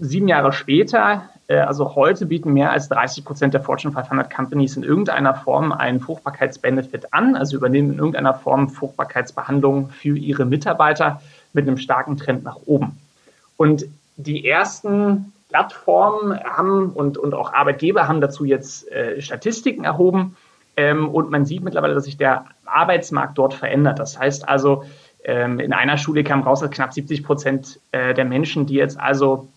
sieben 0.02 0.28
Jahre 0.28 0.52
später 0.54 1.30
äh, 1.38 1.39
also 1.56 1.96
heute 1.96 2.28
bieten 2.28 2.54
mehr 2.54 2.72
als 2.72 2.90
30 2.90 3.26
Prozent 3.26 3.54
der 3.54 3.62
Fortune 3.62 3.94
500 3.94 4.34
Companies 4.34 4.78
in 4.78 4.84
irgendeiner 4.84 5.34
Form 5.34 5.72
einen 5.72 6.00
Fruchtbarkeitsbenefit 6.00 7.14
an, 7.14 7.36
also 7.36 7.58
übernehmen 7.58 7.94
in 7.94 7.98
irgendeiner 7.98 8.36
Form 8.36 8.70
Fruchtbarkeitsbehandlung 8.70 9.90
für 9.90 10.18
ihre 10.18 10.46
Mitarbeiter 10.46 11.22
mit 11.54 11.68
einem 11.68 11.78
starken 11.78 12.18
Trend 12.18 12.44
nach 12.44 12.58
oben. 12.66 12.98
Und 13.58 13.86
die 14.18 14.48
ersten 14.48 15.34
Plattformen 15.50 16.40
haben 16.40 16.92
und, 16.92 17.18
und 17.18 17.34
auch 17.34 17.54
Arbeitgeber 17.54 18.08
haben 18.08 18.22
dazu 18.22 18.46
jetzt 18.46 18.90
äh, 18.92 19.20
Statistiken 19.22 19.84
erhoben. 19.84 20.38
Ähm, 20.78 21.10
und 21.10 21.32
man 21.32 21.46
sieht 21.46 21.64
mittlerweile, 21.64 21.96
dass 21.96 22.06
sich 22.06 22.18
der 22.18 22.46
Arbeitsmarkt 22.66 23.38
dort 23.38 23.56
verändert. 23.56 23.98
Das 23.98 24.20
heißt 24.20 24.48
also, 24.48 24.84
ähm, 25.24 25.60
in 25.60 25.74
einer 25.74 25.98
Studie 25.98 26.24
kam 26.24 26.44
raus, 26.44 26.60
dass 26.60 26.70
knapp 26.70 26.94
70 26.94 27.24
Prozent 27.24 27.80
äh, 27.92 28.14
der 28.14 28.26
Menschen, 28.26 28.68
die 28.68 28.76
jetzt 28.76 29.00
also 29.00 29.48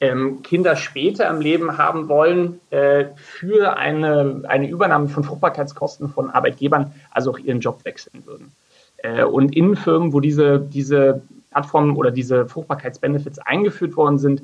ähm, 0.00 0.42
Kinder 0.42 0.76
später 0.76 1.28
im 1.28 1.40
Leben 1.40 1.76
haben 1.78 2.08
wollen, 2.08 2.60
äh, 2.70 3.06
für 3.16 3.76
eine, 3.76 4.42
eine 4.46 4.68
Übernahme 4.68 5.08
von 5.08 5.24
Fruchtbarkeitskosten 5.24 6.08
von 6.08 6.30
Arbeitgebern, 6.30 6.92
also 7.10 7.32
auch 7.32 7.38
ihren 7.38 7.60
Job 7.60 7.84
wechseln 7.84 8.24
würden. 8.24 8.52
Äh, 8.98 9.24
und 9.24 9.56
in 9.56 9.76
Firmen, 9.76 10.12
wo 10.12 10.20
diese, 10.20 10.60
diese 10.60 11.22
Plattformen 11.50 11.96
oder 11.96 12.10
diese 12.10 12.46
Fruchtbarkeitsbenefits 12.46 13.38
eingeführt 13.40 13.96
worden 13.96 14.18
sind, 14.18 14.42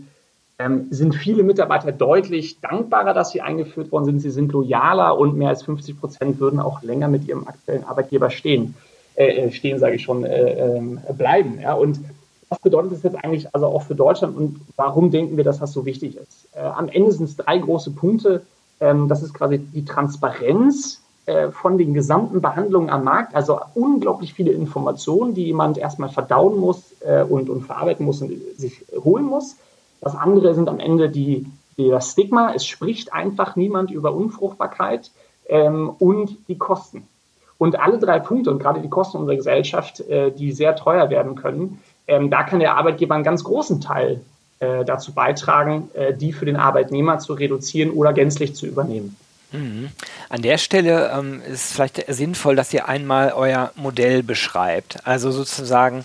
ähm, 0.59 0.87
sind 0.91 1.15
viele 1.15 1.43
Mitarbeiter 1.43 1.93
deutlich 1.93 2.61
dankbarer, 2.61 3.13
dass 3.13 3.31
sie 3.31 3.41
eingeführt 3.41 3.91
worden 3.93 4.05
sind. 4.05 4.21
Sie 4.21 4.31
sind 4.31 4.53
loyaler 4.53 5.19
und 5.19 5.37
mehr 5.37 5.49
als 5.49 5.65
50 5.65 6.01
Prozent 6.01 6.41
würden 6.41 6.61
auch 6.61 6.83
länger 6.83 7.09
mit 7.09 7.27
ihrem 7.27 7.47
aktuellen 7.47 7.85
Arbeitgeber 7.85 8.31
stehen. 8.31 8.75
Äh, 9.17 9.27
äh 9.27 9.53
stehen, 9.53 9.79
sage 9.79 9.97
ich 9.97 10.03
schon, 10.03 10.25
äh, 10.25 10.77
ähm, 10.77 11.01
bleiben. 11.17 11.61
Ja? 11.61 11.75
Und 11.75 12.01
was 12.55 12.61
bedeutet 12.61 12.93
das 12.93 13.03
jetzt 13.03 13.17
eigentlich 13.17 13.49
also 13.53 13.67
auch 13.67 13.83
für 13.83 13.95
Deutschland 13.95 14.37
und 14.37 14.61
warum 14.77 15.11
denken 15.11 15.37
wir, 15.37 15.45
dass 15.45 15.59
das 15.59 15.73
so 15.73 15.85
wichtig 15.85 16.17
ist? 16.17 16.49
Äh, 16.55 16.61
am 16.61 16.89
Ende 16.89 17.11
sind 17.13 17.25
es 17.25 17.37
drei 17.37 17.59
große 17.59 17.91
Punkte. 17.91 18.43
Ähm, 18.81 19.09
das 19.09 19.23
ist 19.23 19.35
quasi 19.35 19.59
die 19.59 19.85
Transparenz 19.85 21.01
äh, 21.27 21.49
von 21.49 21.79
den 21.79 21.95
gesamten 21.95 22.41
Behandlungen 22.41 22.91
am 22.91 23.05
Markt, 23.05 23.35
also 23.35 23.61
unglaublich 23.75 24.35
viele 24.35 24.53
Informationen, 24.53 25.35
die 25.35 25.47
jemand 25.47 25.79
erstmal 25.79 26.11
verdauen 26.11 26.59
muss 26.59 26.83
äh, 27.01 27.23
und, 27.23 27.51
und 27.51 27.63
verarbeiten 27.63 28.07
muss 28.07 28.23
und 28.23 28.33
sich 28.57 28.85
holen 29.05 29.25
muss. 29.25 29.57
Das 30.01 30.15
andere 30.15 30.55
sind 30.55 30.69
am 30.69 30.79
Ende 30.79 31.11
die, 31.11 31.47
die 31.77 31.89
das 31.89 32.13
Stigma. 32.13 32.53
Es 32.55 32.67
spricht 32.67 33.13
einfach 33.13 33.57
niemand 33.57 33.91
über 33.91 34.15
Unfruchtbarkeit 34.15 35.11
ähm, 35.49 35.91
und 35.99 36.37
die 36.47 36.59
Kosten. 36.59 37.09
Und 37.59 37.81
alle 37.81 37.99
drei 37.99 38.19
Punkte 38.21 38.51
und 38.51 38.59
gerade 38.59 38.81
die 38.81 38.91
Kosten 38.91 39.17
unserer 39.17 39.37
Gesellschaft, 39.37 40.01
äh, 40.01 40.31
die 40.31 40.53
sehr 40.53 40.77
teuer 40.77 41.11
werden 41.11 41.35
können, 41.35 41.81
ähm, 42.07 42.31
da 42.31 42.43
kann 42.43 42.61
der 42.61 42.77
Arbeitgeber 42.77 43.15
einen 43.15 43.25
ganz 43.25 43.45
großen 43.45 43.81
Teil 43.81 44.21
äh, 44.61 44.85
dazu 44.85 45.13
beitragen, 45.13 45.91
äh, 45.95 46.15
die 46.15 46.33
für 46.33 46.47
den 46.47 46.57
Arbeitnehmer 46.57 47.19
zu 47.19 47.33
reduzieren 47.33 47.91
oder 47.91 48.13
gänzlich 48.13 48.55
zu 48.55 48.67
übernehmen. 48.67 49.17
Mhm. 49.53 49.91
An 50.29 50.43
der 50.43 50.59
Stelle 50.59 51.13
ähm, 51.17 51.41
ist 51.43 51.73
vielleicht 51.73 52.05
sinnvoll, 52.09 52.57
dass 52.57 52.73
ihr 52.75 52.89
einmal 52.89 53.33
euer 53.33 53.73
Modell 53.77 54.23
beschreibt. 54.23 55.07
Also 55.07 55.31
sozusagen, 55.31 56.05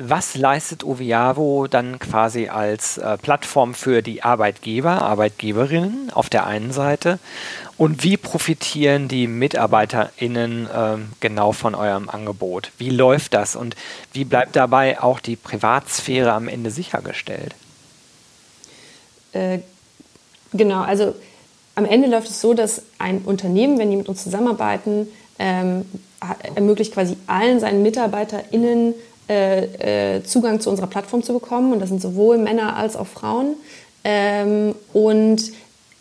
was 0.00 0.36
leistet 0.36 0.82
Oviavo 0.82 1.68
dann 1.68 1.98
quasi 1.98 2.48
als 2.48 2.98
äh, 2.98 3.16
Plattform 3.16 3.74
für 3.74 4.02
die 4.02 4.22
Arbeitgeber, 4.22 5.02
Arbeitgeberinnen 5.02 6.10
auf 6.12 6.28
der 6.28 6.46
einen 6.46 6.72
Seite 6.72 7.18
und 7.76 8.02
wie 8.02 8.16
profitieren 8.16 9.06
die 9.06 9.28
MitarbeiterInnen 9.28 10.66
äh, 10.66 10.96
genau 11.20 11.52
von 11.52 11.76
eurem 11.76 12.08
Angebot? 12.08 12.72
Wie 12.78 12.90
läuft 12.90 13.34
das 13.34 13.54
und 13.54 13.76
wie 14.12 14.24
bleibt 14.24 14.56
dabei 14.56 15.00
auch 15.00 15.20
die 15.20 15.36
Privatsphäre 15.36 16.32
am 16.32 16.48
Ende 16.48 16.72
sichergestellt? 16.72 17.54
Äh, 19.32 19.60
genau, 20.52 20.82
also 20.82 21.14
am 21.76 21.84
Ende 21.84 22.08
läuft 22.08 22.28
es 22.28 22.40
so, 22.40 22.52
dass 22.52 22.82
ein 22.98 23.18
Unternehmen, 23.18 23.78
wenn 23.78 23.90
die 23.92 23.96
mit 23.96 24.08
uns 24.08 24.24
zusammenarbeiten, 24.24 25.06
ähm, 25.38 25.84
ermöglicht 26.56 26.94
quasi 26.94 27.16
allen 27.28 27.60
seinen 27.60 27.84
MitarbeiterInnen 27.84 28.94
äh, 29.28 30.16
äh, 30.16 30.22
Zugang 30.24 30.60
zu 30.60 30.70
unserer 30.70 30.86
Plattform 30.86 31.22
zu 31.22 31.32
bekommen. 31.32 31.72
Und 31.72 31.80
das 31.80 31.88
sind 31.88 32.00
sowohl 32.00 32.38
Männer 32.38 32.76
als 32.76 32.96
auch 32.96 33.06
Frauen. 33.06 33.56
Ähm, 34.04 34.74
und 34.92 35.52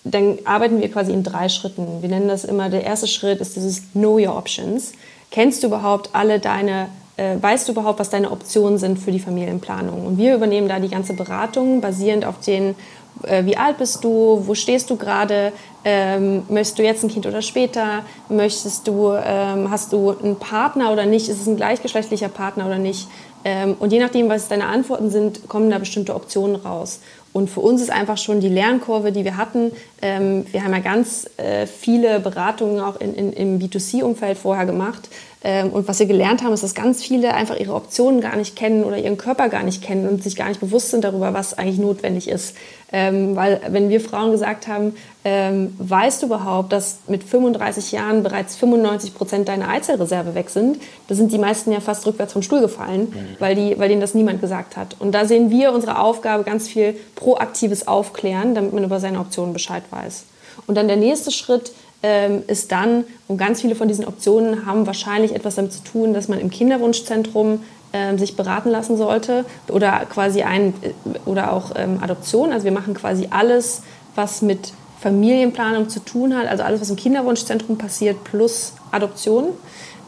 dann 0.03 0.37
arbeiten 0.45 0.81
wir 0.81 0.89
quasi 0.89 1.11
in 1.11 1.23
drei 1.23 1.49
Schritten. 1.49 2.01
Wir 2.01 2.09
nennen 2.09 2.27
das 2.27 2.45
immer, 2.45 2.69
der 2.69 2.83
erste 2.83 3.07
Schritt 3.07 3.41
ist 3.41 3.55
dieses 3.55 3.91
Know 3.91 4.17
Your 4.17 4.37
Options. 4.37 4.93
Kennst 5.31 5.63
du 5.63 5.67
überhaupt 5.67 6.11
alle 6.13 6.39
deine, 6.39 6.87
äh, 7.17 7.35
weißt 7.39 7.67
du 7.67 7.73
überhaupt, 7.73 7.99
was 7.99 8.09
deine 8.09 8.31
Optionen 8.31 8.77
sind 8.77 8.97
für 8.99 9.11
die 9.11 9.19
Familienplanung? 9.19 10.05
Und 10.05 10.17
wir 10.17 10.35
übernehmen 10.35 10.69
da 10.69 10.79
die 10.79 10.89
ganze 10.89 11.13
Beratung 11.13 11.81
basierend 11.81 12.25
auf 12.25 12.39
den, 12.39 12.75
äh, 13.23 13.45
wie 13.45 13.57
alt 13.57 13.77
bist 13.77 14.03
du, 14.03 14.43
wo 14.45 14.53
stehst 14.53 14.89
du 14.89 14.95
gerade, 14.95 15.51
ähm, 15.83 16.43
möchtest 16.49 16.79
du 16.79 16.83
jetzt 16.83 17.03
ein 17.03 17.09
Kind 17.09 17.25
oder 17.25 17.41
später, 17.41 18.03
möchtest 18.29 18.87
du, 18.87 19.11
ähm, 19.13 19.69
hast 19.71 19.93
du 19.93 20.11
einen 20.11 20.37
Partner 20.37 20.91
oder 20.91 21.05
nicht, 21.05 21.29
ist 21.29 21.41
es 21.41 21.47
ein 21.47 21.57
gleichgeschlechtlicher 21.57 22.29
Partner 22.29 22.65
oder 22.65 22.77
nicht? 22.77 23.07
Ähm, 23.43 23.75
und 23.79 23.93
je 23.93 23.99
nachdem, 23.99 24.29
was 24.29 24.47
deine 24.47 24.65
Antworten 24.65 25.09
sind, 25.09 25.47
kommen 25.47 25.69
da 25.69 25.77
bestimmte 25.77 26.15
Optionen 26.15 26.55
raus. 26.55 26.99
Und 27.33 27.49
für 27.49 27.59
uns 27.59 27.81
ist 27.81 27.91
einfach 27.91 28.17
schon 28.17 28.39
die 28.39 28.49
Lernkurve, 28.49 29.11
die 29.11 29.23
wir 29.23 29.37
hatten. 29.37 29.71
Ähm, 30.01 30.45
wir 30.51 30.63
haben 30.63 30.73
ja 30.73 30.79
ganz 30.79 31.29
äh, 31.37 31.67
viele 31.67 32.19
Beratungen 32.19 32.79
auch 32.79 32.99
in, 32.99 33.13
in, 33.13 33.31
im 33.31 33.59
B2C-Umfeld 33.59 34.37
vorher 34.37 34.65
gemacht. 34.65 35.07
Ähm, 35.43 35.69
und 35.69 35.87
was 35.87 35.99
wir 35.99 36.07
gelernt 36.07 36.43
haben, 36.43 36.53
ist, 36.53 36.63
dass 36.63 36.73
ganz 36.73 37.03
viele 37.03 37.33
einfach 37.33 37.57
ihre 37.57 37.75
Optionen 37.75 38.21
gar 38.21 38.35
nicht 38.35 38.55
kennen 38.55 38.83
oder 38.83 38.97
ihren 38.97 39.17
Körper 39.17 39.49
gar 39.49 39.63
nicht 39.63 39.83
kennen 39.83 40.07
und 40.07 40.23
sich 40.23 40.35
gar 40.35 40.47
nicht 40.47 40.59
bewusst 40.59 40.89
sind 40.89 41.03
darüber, 41.03 41.33
was 41.33 41.55
eigentlich 41.57 41.77
notwendig 41.77 42.27
ist. 42.27 42.55
Ähm, 42.91 43.35
weil 43.35 43.61
wenn 43.69 43.89
wir 43.89 44.01
Frauen 44.01 44.31
gesagt 44.31 44.67
haben, 44.67 44.95
ähm, 45.25 45.75
weißt 45.77 46.21
du 46.21 46.27
überhaupt, 46.27 46.71
dass 46.71 46.99
mit 47.07 47.23
35 47.23 47.91
Jahren 47.91 48.23
bereits 48.23 48.55
95 48.55 49.13
Prozent 49.13 49.47
deiner 49.47 49.69
Eizellreserve 49.69 50.33
weg 50.33 50.49
sind, 50.49 50.79
da 51.07 51.13
sind 51.13 51.31
die 51.31 51.37
meisten 51.37 51.71
ja 51.71 51.81
fast 51.81 52.07
rückwärts 52.07 52.33
vom 52.33 52.41
Stuhl 52.41 52.61
gefallen, 52.61 53.01
mhm. 53.01 53.35
weil, 53.39 53.55
die, 53.55 53.77
weil 53.77 53.89
denen 53.89 54.01
das 54.01 54.15
niemand 54.15 54.41
gesagt 54.41 54.75
hat. 54.75 54.95
Und 54.99 55.11
da 55.11 55.25
sehen 55.25 55.51
wir 55.51 55.71
unsere 55.71 55.99
Aufgabe 55.99 56.43
ganz 56.45 56.67
viel 56.67 56.95
proaktives 57.15 57.87
Aufklären, 57.87 58.55
damit 58.55 58.73
man 58.73 58.83
über 58.83 58.99
seine 58.99 59.19
Optionen 59.19 59.53
Bescheid 59.53 59.83
weiß. 59.91 60.23
Und 60.65 60.75
dann 60.75 60.87
der 60.87 60.97
nächste 60.97 61.31
Schritt 61.31 61.71
ist 62.01 62.71
dann, 62.71 63.05
und 63.27 63.37
ganz 63.37 63.61
viele 63.61 63.73
von 63.73 63.87
diesen 63.87 64.05
Optionen 64.05 64.67
haben 64.67 64.85
wahrscheinlich 64.85 65.33
etwas 65.33 65.55
damit 65.55 65.73
zu 65.73 65.83
tun, 65.83 66.13
dass 66.13 66.27
man 66.27 66.39
im 66.39 66.51
Kinderwunschzentrum 66.51 67.59
ähm, 67.93 68.17
sich 68.17 68.35
beraten 68.35 68.69
lassen 68.69 68.97
sollte 68.97 69.45
oder 69.69 70.05
quasi 70.09 70.43
ein 70.43 70.73
äh, 70.81 70.91
oder 71.25 71.53
auch 71.53 71.71
ähm, 71.75 71.99
Adoption. 72.01 72.51
Also 72.51 72.65
wir 72.65 72.73
machen 72.73 72.93
quasi 72.93 73.27
alles, 73.29 73.81
was 74.13 74.41
mit 74.41 74.73
Familienplanung 74.99 75.87
zu 75.87 75.99
tun 76.01 76.35
hat, 76.35 76.47
also 76.47 76.63
alles, 76.63 76.81
was 76.81 76.89
im 76.89 76.97
Kinderwunschzentrum 76.97 77.77
passiert, 77.77 78.23
plus 78.25 78.73
Adoption. 78.91 79.49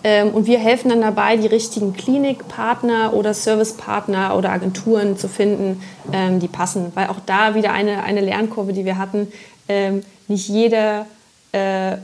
Ähm, 0.04 0.32
und 0.32 0.46
wir 0.46 0.60
helfen 0.60 0.90
dann 0.90 1.02
dabei, 1.02 1.38
die 1.38 1.48
richtigen 1.48 1.94
Klinikpartner 1.94 3.14
oder 3.14 3.34
Servicepartner 3.34 4.36
oder 4.38 4.52
Agenturen 4.52 5.18
zu 5.18 5.30
finden, 5.30 5.82
ähm, 6.12 6.40
die 6.40 6.48
passen. 6.50 6.92
Weil 6.96 7.08
auch 7.08 7.20
da 7.26 7.56
wieder 7.56 7.72
eine, 7.72 8.04
eine 8.04 8.22
Lernkurve, 8.22 8.74
die 8.74 8.84
wir 8.84 8.98
hatten, 8.98 9.32
ähm, 9.70 10.02
nicht 10.28 10.50
jeder 10.50 11.06
äh, 11.52 11.98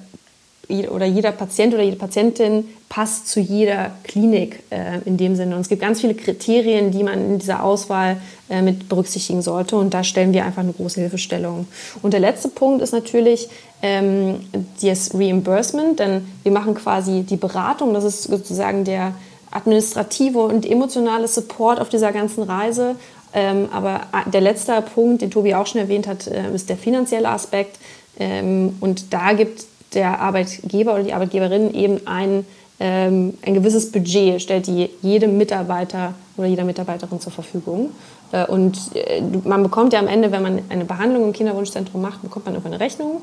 oder 0.89 1.05
jeder 1.05 1.31
Patient 1.31 1.73
oder 1.73 1.83
jede 1.83 1.97
Patientin 1.97 2.65
passt 2.89 3.27
zu 3.27 3.39
jeder 3.39 3.91
Klinik 4.03 4.63
äh, 4.71 4.99
in 5.05 5.17
dem 5.17 5.35
Sinne. 5.35 5.55
Und 5.55 5.61
es 5.61 5.69
gibt 5.69 5.81
ganz 5.81 6.01
viele 6.01 6.15
Kriterien, 6.15 6.91
die 6.91 7.03
man 7.03 7.13
in 7.13 7.39
dieser 7.39 7.63
Auswahl 7.63 8.17
äh, 8.49 8.61
mit 8.61 8.89
berücksichtigen 8.89 9.41
sollte. 9.41 9.75
Und 9.75 9.93
da 9.93 10.03
stellen 10.03 10.33
wir 10.33 10.45
einfach 10.45 10.63
eine 10.63 10.73
große 10.73 11.01
Hilfestellung. 11.01 11.67
Und 12.01 12.13
der 12.13 12.19
letzte 12.19 12.49
Punkt 12.49 12.81
ist 12.81 12.93
natürlich 12.93 13.49
ähm, 13.81 14.39
das 14.81 15.13
Reimbursement, 15.13 15.99
denn 15.99 16.25
wir 16.43 16.51
machen 16.51 16.73
quasi 16.75 17.23
die 17.23 17.37
Beratung. 17.37 17.93
Das 17.93 18.03
ist 18.03 18.23
sozusagen 18.23 18.85
der 18.85 19.13
administrative 19.51 20.39
und 20.39 20.65
emotionale 20.65 21.27
Support 21.27 21.79
auf 21.79 21.89
dieser 21.89 22.11
ganzen 22.11 22.43
Reise. 22.43 22.95
Ähm, 23.33 23.67
aber 23.71 24.01
äh, 24.13 24.29
der 24.29 24.41
letzte 24.41 24.81
Punkt, 24.81 25.21
den 25.21 25.31
Tobi 25.31 25.53
auch 25.53 25.67
schon 25.67 25.81
erwähnt 25.81 26.07
hat, 26.07 26.27
äh, 26.27 26.53
ist 26.53 26.69
der 26.69 26.77
finanzielle 26.77 27.29
Aspekt. 27.29 27.77
Ähm, 28.19 28.75
und 28.79 29.13
da 29.13 29.33
gibt 29.33 29.65
der 29.93 30.19
Arbeitgeber 30.19 30.93
oder 30.93 31.03
die 31.03 31.13
Arbeitgeberin 31.13 31.73
eben 31.73 32.05
ein, 32.05 32.45
ähm, 32.79 33.33
ein 33.45 33.53
gewisses 33.53 33.91
Budget, 33.91 34.41
stellt 34.41 34.67
die 34.67 34.89
jedem 35.01 35.37
Mitarbeiter 35.37 36.13
oder 36.37 36.47
jeder 36.47 36.65
Mitarbeiterin 36.65 37.19
zur 37.19 37.31
Verfügung. 37.31 37.91
Äh, 38.31 38.45
und 38.45 38.77
äh, 38.95 39.21
man 39.43 39.63
bekommt 39.63 39.93
ja 39.93 39.99
am 39.99 40.07
Ende, 40.07 40.31
wenn 40.31 40.41
man 40.41 40.59
eine 40.69 40.85
Behandlung 40.85 41.23
im 41.23 41.33
Kinderwunschzentrum 41.33 42.01
macht, 42.01 42.21
bekommt 42.21 42.45
man 42.45 42.55
irgendwann 42.55 42.73
eine 42.73 42.83
Rechnung. 42.83 43.21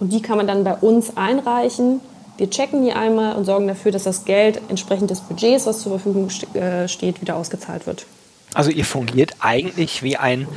Und 0.00 0.12
die 0.12 0.22
kann 0.22 0.36
man 0.36 0.46
dann 0.46 0.64
bei 0.64 0.74
uns 0.74 1.16
einreichen. 1.16 2.00
Wir 2.36 2.50
checken 2.50 2.84
die 2.84 2.92
einmal 2.92 3.36
und 3.36 3.44
sorgen 3.44 3.68
dafür, 3.68 3.92
dass 3.92 4.02
das 4.02 4.24
Geld 4.24 4.60
entsprechend 4.68 5.10
des 5.10 5.20
Budgets, 5.20 5.66
was 5.66 5.80
zur 5.80 5.92
Verfügung 5.92 6.30
äh, 6.54 6.88
steht, 6.88 7.20
wieder 7.20 7.36
ausgezahlt 7.36 7.86
wird. 7.86 8.06
Also 8.54 8.70
ihr 8.70 8.84
fungiert 8.84 9.36
eigentlich 9.40 10.02
wie 10.02 10.16
ein 10.16 10.48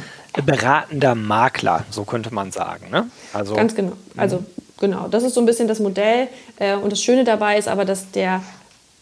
beratender 0.46 1.16
Makler, 1.16 1.86
so 1.90 2.04
könnte 2.04 2.34
man 2.34 2.52
sagen. 2.52 2.90
Ne? 2.92 3.10
Also, 3.34 3.56
Ganz 3.56 3.76
genau. 3.76 3.94
Also 4.16 4.44
genau, 4.80 5.08
das 5.08 5.24
ist 5.24 5.34
so 5.34 5.40
ein 5.40 5.46
bisschen 5.46 5.68
das 5.68 5.80
Modell. 5.80 6.28
Äh, 6.58 6.76
und 6.76 6.92
das 6.92 7.02
Schöne 7.02 7.24
dabei 7.24 7.58
ist 7.58 7.68
aber, 7.68 7.86
dass 7.86 8.12
der 8.12 8.42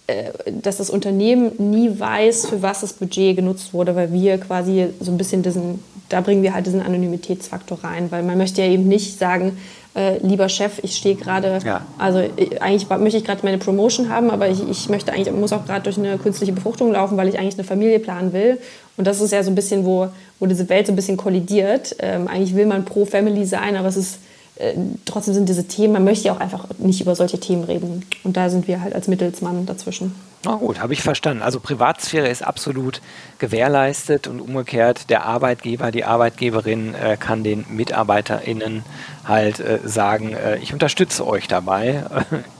äh, 0.07 0.31
dass 0.61 0.77
das 0.77 0.91
Unternehmen 0.91 1.53
nie 1.57 1.99
weiß, 1.99 2.47
für 2.47 2.61
was 2.61 2.81
das 2.81 2.93
Budget 2.93 3.35
genutzt 3.35 3.73
wurde, 3.73 3.95
weil 3.95 4.13
wir 4.13 4.37
quasi 4.37 4.89
so 4.99 5.11
ein 5.11 5.17
bisschen 5.17 5.41
diesen, 5.41 5.83
da 6.15 6.21
bringen 6.21 6.43
wir 6.43 6.53
halt 6.53 6.65
diesen 6.65 6.81
Anonymitätsfaktor 6.81 7.83
rein, 7.83 8.09
weil 8.09 8.23
man 8.23 8.37
möchte 8.37 8.61
ja 8.61 8.69
eben 8.69 8.87
nicht 8.87 9.19
sagen, 9.19 9.57
äh, 9.97 10.17
lieber 10.25 10.47
Chef, 10.47 10.79
ich 10.81 10.95
stehe 10.95 11.15
gerade, 11.15 11.59
ja. 11.65 11.81
also 11.97 12.19
äh, 12.19 12.57
eigentlich 12.61 12.89
möchte 12.89 13.17
ich 13.17 13.25
gerade 13.25 13.41
meine 13.43 13.57
Promotion 13.57 14.07
haben, 14.07 14.31
aber 14.31 14.47
ich, 14.47 14.65
ich 14.69 14.87
möchte 14.87 15.11
eigentlich, 15.11 15.33
muss 15.35 15.51
auch 15.51 15.65
gerade 15.65 15.83
durch 15.83 15.97
eine 15.97 16.17
künstliche 16.17 16.53
Befruchtung 16.53 16.93
laufen, 16.93 17.17
weil 17.17 17.27
ich 17.27 17.37
eigentlich 17.37 17.55
eine 17.55 17.65
Familie 17.65 17.99
planen 17.99 18.31
will. 18.31 18.59
Und 18.95 19.07
das 19.07 19.19
ist 19.19 19.31
ja 19.31 19.43
so 19.43 19.51
ein 19.51 19.55
bisschen, 19.55 19.83
wo, 19.83 20.07
wo 20.39 20.45
diese 20.45 20.69
Welt 20.69 20.87
so 20.87 20.93
ein 20.93 20.95
bisschen 20.95 21.17
kollidiert. 21.17 21.97
Ähm, 21.99 22.29
eigentlich 22.29 22.55
will 22.55 22.65
man 22.65 22.85
pro 22.85 23.03
Family 23.03 23.45
sein, 23.45 23.75
aber 23.75 23.89
es 23.89 23.97
ist 23.97 24.19
äh, 24.57 24.73
trotzdem 25.05 25.33
sind 25.33 25.49
diese 25.49 25.67
Themen, 25.67 25.93
man 25.93 26.03
möchte 26.03 26.27
ja 26.27 26.33
auch 26.33 26.39
einfach 26.39 26.67
nicht 26.77 27.01
über 27.01 27.15
solche 27.15 27.39
Themen 27.39 27.63
reden. 27.63 28.05
Und 28.23 28.37
da 28.37 28.49
sind 28.49 28.67
wir 28.67 28.81
halt 28.81 28.95
als 28.95 29.07
Mittelsmann 29.07 29.65
dazwischen. 29.65 30.15
Na 30.45 30.55
gut, 30.55 30.79
habe 30.79 30.93
ich 30.93 31.01
verstanden. 31.01 31.41
Also 31.41 31.59
Privatsphäre 31.59 32.27
ist 32.27 32.43
absolut 32.43 33.01
gewährleistet 33.39 34.27
und 34.27 34.39
umgekehrt 34.39 35.09
der 35.09 35.25
Arbeitgeber, 35.25 35.91
die 35.91 36.05
Arbeitgeberin 36.05 36.93
äh, 36.93 37.17
kann 37.17 37.43
den 37.43 37.65
MitarbeiterInnen 37.69 38.83
halt 39.25 39.59
äh, 39.59 39.79
sagen, 39.83 40.33
äh, 40.33 40.57
ich 40.59 40.71
unterstütze 40.71 41.25
euch 41.25 41.47
dabei 41.47 42.03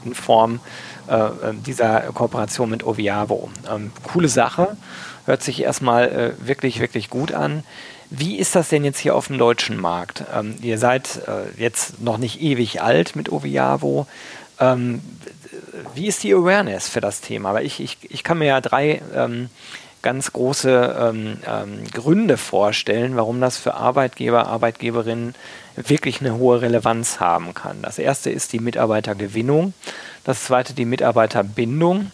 in 0.04 0.14
Form 0.14 0.60
äh, 1.06 1.28
dieser 1.64 2.00
Kooperation 2.12 2.68
mit 2.68 2.84
Oviavo. 2.84 3.50
Ähm, 3.72 3.92
coole 4.02 4.28
Sache, 4.28 4.76
hört 5.24 5.42
sich 5.44 5.62
erstmal 5.62 6.34
wirklich, 6.38 6.80
wirklich 6.80 7.10
gut 7.10 7.32
an. 7.32 7.64
Wie 8.10 8.36
ist 8.36 8.54
das 8.54 8.68
denn 8.68 8.84
jetzt 8.84 8.98
hier 8.98 9.14
auf 9.14 9.26
dem 9.26 9.38
deutschen 9.38 9.80
Markt? 9.80 10.24
Ähm, 10.34 10.54
ihr 10.62 10.78
seid 10.78 11.20
äh, 11.26 11.60
jetzt 11.60 12.00
noch 12.00 12.18
nicht 12.18 12.40
ewig 12.40 12.80
alt 12.80 13.16
mit 13.16 13.32
Oviavo. 13.32 14.06
Ähm, 14.60 15.02
wie 15.94 16.06
ist 16.06 16.22
die 16.22 16.32
Awareness 16.32 16.88
für 16.88 17.00
das 17.00 17.20
Thema? 17.20 17.50
Aber 17.50 17.62
ich, 17.62 17.80
ich, 17.80 17.98
ich 18.02 18.22
kann 18.22 18.38
mir 18.38 18.46
ja 18.46 18.60
drei 18.60 19.02
ähm, 19.14 19.50
ganz 20.02 20.32
große 20.32 20.96
ähm, 21.00 21.38
ähm, 21.46 21.84
Gründe 21.92 22.36
vorstellen, 22.36 23.16
warum 23.16 23.40
das 23.40 23.56
für 23.56 23.74
Arbeitgeber, 23.74 24.46
Arbeitgeberinnen 24.46 25.34
wirklich 25.74 26.20
eine 26.20 26.36
hohe 26.36 26.62
Relevanz 26.62 27.18
haben 27.18 27.54
kann. 27.54 27.82
Das 27.82 27.98
erste 27.98 28.30
ist 28.30 28.52
die 28.52 28.60
Mitarbeitergewinnung, 28.60 29.74
das 30.22 30.44
zweite 30.44 30.74
die 30.74 30.84
Mitarbeiterbindung 30.84 32.12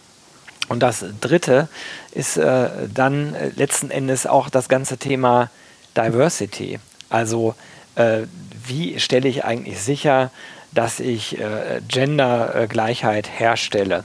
und 0.69 0.79
das 0.79 1.05
dritte 1.21 1.67
ist 2.13 2.37
äh, 2.37 2.69
dann 2.91 3.35
äh, 3.35 3.49
letzten 3.55 3.91
Endes 3.91 4.25
auch 4.25 4.49
das 4.49 4.69
ganze 4.69 4.97
Thema 4.97 5.51
Diversity. 5.95 6.79
Also 7.09 7.55
äh, 7.95 8.21
wie 8.65 8.99
stelle 8.99 9.27
ich 9.27 9.45
eigentlich 9.45 9.79
sicher, 9.79 10.31
dass 10.71 10.99
ich 10.99 11.39
äh, 11.39 11.81
Gendergleichheit 11.87 13.29
herstelle? 13.29 14.03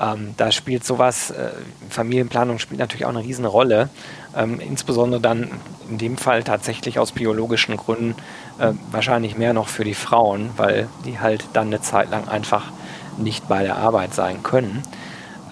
Ähm, 0.00 0.34
da 0.36 0.50
spielt 0.50 0.84
sowas, 0.84 1.30
äh, 1.30 1.50
Familienplanung 1.90 2.58
spielt 2.58 2.80
natürlich 2.80 3.04
auch 3.04 3.10
eine 3.10 3.22
riesen 3.22 3.44
Rolle. 3.44 3.90
Ähm, 4.34 4.60
insbesondere 4.60 5.20
dann 5.20 5.50
in 5.90 5.98
dem 5.98 6.16
Fall 6.16 6.42
tatsächlich 6.42 6.98
aus 6.98 7.12
biologischen 7.12 7.76
Gründen 7.76 8.14
äh, 8.58 8.72
wahrscheinlich 8.90 9.36
mehr 9.36 9.52
noch 9.52 9.68
für 9.68 9.84
die 9.84 9.94
Frauen, 9.94 10.50
weil 10.56 10.88
die 11.04 11.18
halt 11.18 11.44
dann 11.52 11.66
eine 11.66 11.82
Zeit 11.82 12.10
lang 12.10 12.28
einfach 12.28 12.72
nicht 13.18 13.48
bei 13.48 13.62
der 13.62 13.76
Arbeit 13.76 14.14
sein 14.14 14.42
können. 14.42 14.82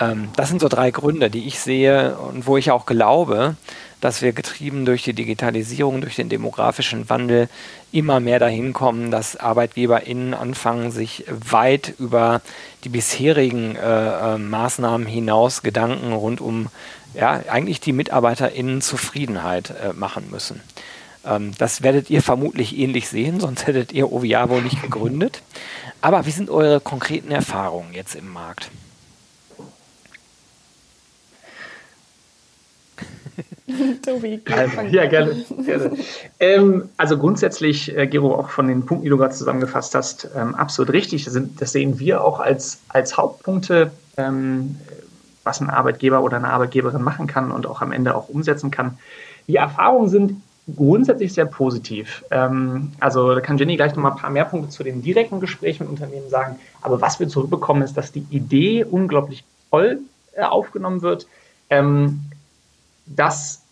Ähm, 0.01 0.29
das 0.37 0.49
sind 0.49 0.61
so 0.61 0.69
drei 0.69 0.91
Gründe, 0.91 1.29
die 1.29 1.47
ich 1.47 1.61
sehe 1.61 2.17
und 2.17 2.47
wo 2.47 2.57
ich 2.57 2.71
auch 2.71 2.87
glaube, 2.87 3.57
dass 4.01 4.23
wir 4.23 4.33
getrieben 4.33 4.85
durch 4.85 5.03
die 5.03 5.13
Digitalisierung, 5.13 6.01
durch 6.01 6.17
den 6.17 6.29
demografischen 6.29 7.09
Wandel 7.09 7.49
immer 7.93 8.21
mehr 8.21 8.39
dahin 8.39 8.73
kommen, 8.73 9.11
dass 9.11 9.37
ArbeitgeberInnen 9.37 10.35
anfangen, 10.35 10.91
sich 10.91 11.25
weit 11.29 11.95
über 11.99 12.41
die 12.85 12.89
bisherigen 12.89 13.77
äh, 13.77 14.35
äh, 14.35 14.39
Maßnahmen 14.39 15.07
hinaus 15.07 15.63
Gedanken 15.63 16.13
rund 16.13 16.41
um 16.41 16.69
ja, 17.15 17.43
eigentlich 17.49 17.81
die 17.81 17.93
MitarbeiterInnen 17.93 18.83
Zufriedenheit 18.83 19.71
äh, 19.71 19.93
machen 19.93 20.31
müssen. 20.31 20.61
Ähm, 21.25 21.53
das 21.59 21.83
werdet 21.83 22.11
ihr 22.11 22.23
vermutlich 22.23 22.77
ähnlich 22.79 23.09
sehen, 23.09 23.41
sonst 23.41 23.67
hättet 23.67 23.93
ihr 23.93 24.13
Oviavo 24.13 24.61
nicht 24.61 24.83
gegründet. 24.83 25.43
Aber 26.01 26.27
wie 26.27 26.31
sind 26.31 26.51
eure 26.51 26.81
konkreten 26.81 27.33
Erfahrungen 27.33 27.93
jetzt 27.93 28.15
im 28.15 28.33
Markt? 28.33 28.71
Tobi, 34.05 34.41
also, 34.51 34.81
ja, 34.91 35.07
gerne. 35.07 35.45
gerne. 35.65 35.91
ähm, 36.41 36.89
also 36.97 37.19
grundsätzlich, 37.19 37.97
äh, 37.97 38.07
Gero, 38.07 38.35
auch 38.35 38.51
von 38.51 38.69
den 38.69 38.87
Punkten, 38.87 39.05
die 39.05 39.11
du 39.11 39.19
gerade 39.19 39.35
zusammengefasst 39.35 39.95
hast, 39.95 40.29
ähm, 40.37 40.55
absolut 40.55 40.93
richtig. 40.93 41.25
Das, 41.25 41.35
sind, 41.35 41.61
das, 41.61 41.73
sehen 41.73 41.99
wir 41.99 42.25
auch 42.25 42.41
als, 42.41 42.81
als 42.89 43.17
Hauptpunkte, 43.17 43.91
ähm, 44.17 44.77
was 45.45 45.61
ein 45.61 45.71
Arbeitgeber 45.71 46.23
oder 46.23 46.39
eine 46.39 46.49
Arbeitgeberin 46.49 47.03
machen 47.03 47.27
kann 47.27 47.51
und 47.51 47.67
auch 47.67 47.83
am 47.83 47.93
Ende 47.93 48.15
auch 48.15 48.29
umsetzen 48.29 48.71
kann. 48.71 48.99
Die 49.47 49.57
Erfahrungen 49.57 50.09
sind 50.09 50.43
grundsätzlich 50.75 51.33
sehr 51.33 51.47
positiv. 51.47 52.25
Ähm, 52.31 52.93
also 53.01 53.35
da 53.35 53.41
kann 53.41 53.59
Jenny 53.59 53.77
gleich 53.77 53.95
noch 53.95 54.03
mal 54.03 54.13
ein 54.13 54.19
paar 54.19 54.31
mehr 54.31 54.45
Punkte 54.45 54.71
zu 54.71 54.83
den 54.83 55.03
direkten 55.03 55.41
Gesprächen 55.41 55.85
mit 55.85 55.93
Unternehmen 55.93 56.29
sagen. 56.31 56.57
Aber 56.83 57.01
was 57.01 57.21
wir 57.21 57.29
zurückbekommen, 57.29 57.83
ist, 57.83 57.97
dass 57.97 58.13
die 58.13 58.27
Idee 58.31 58.85
unglaublich 58.85 59.45
toll 59.71 60.01
äh, 60.33 60.43
aufgenommen 60.43 61.03
wird. 61.03 61.27
Ähm, 61.71 62.21
dass 63.15 63.63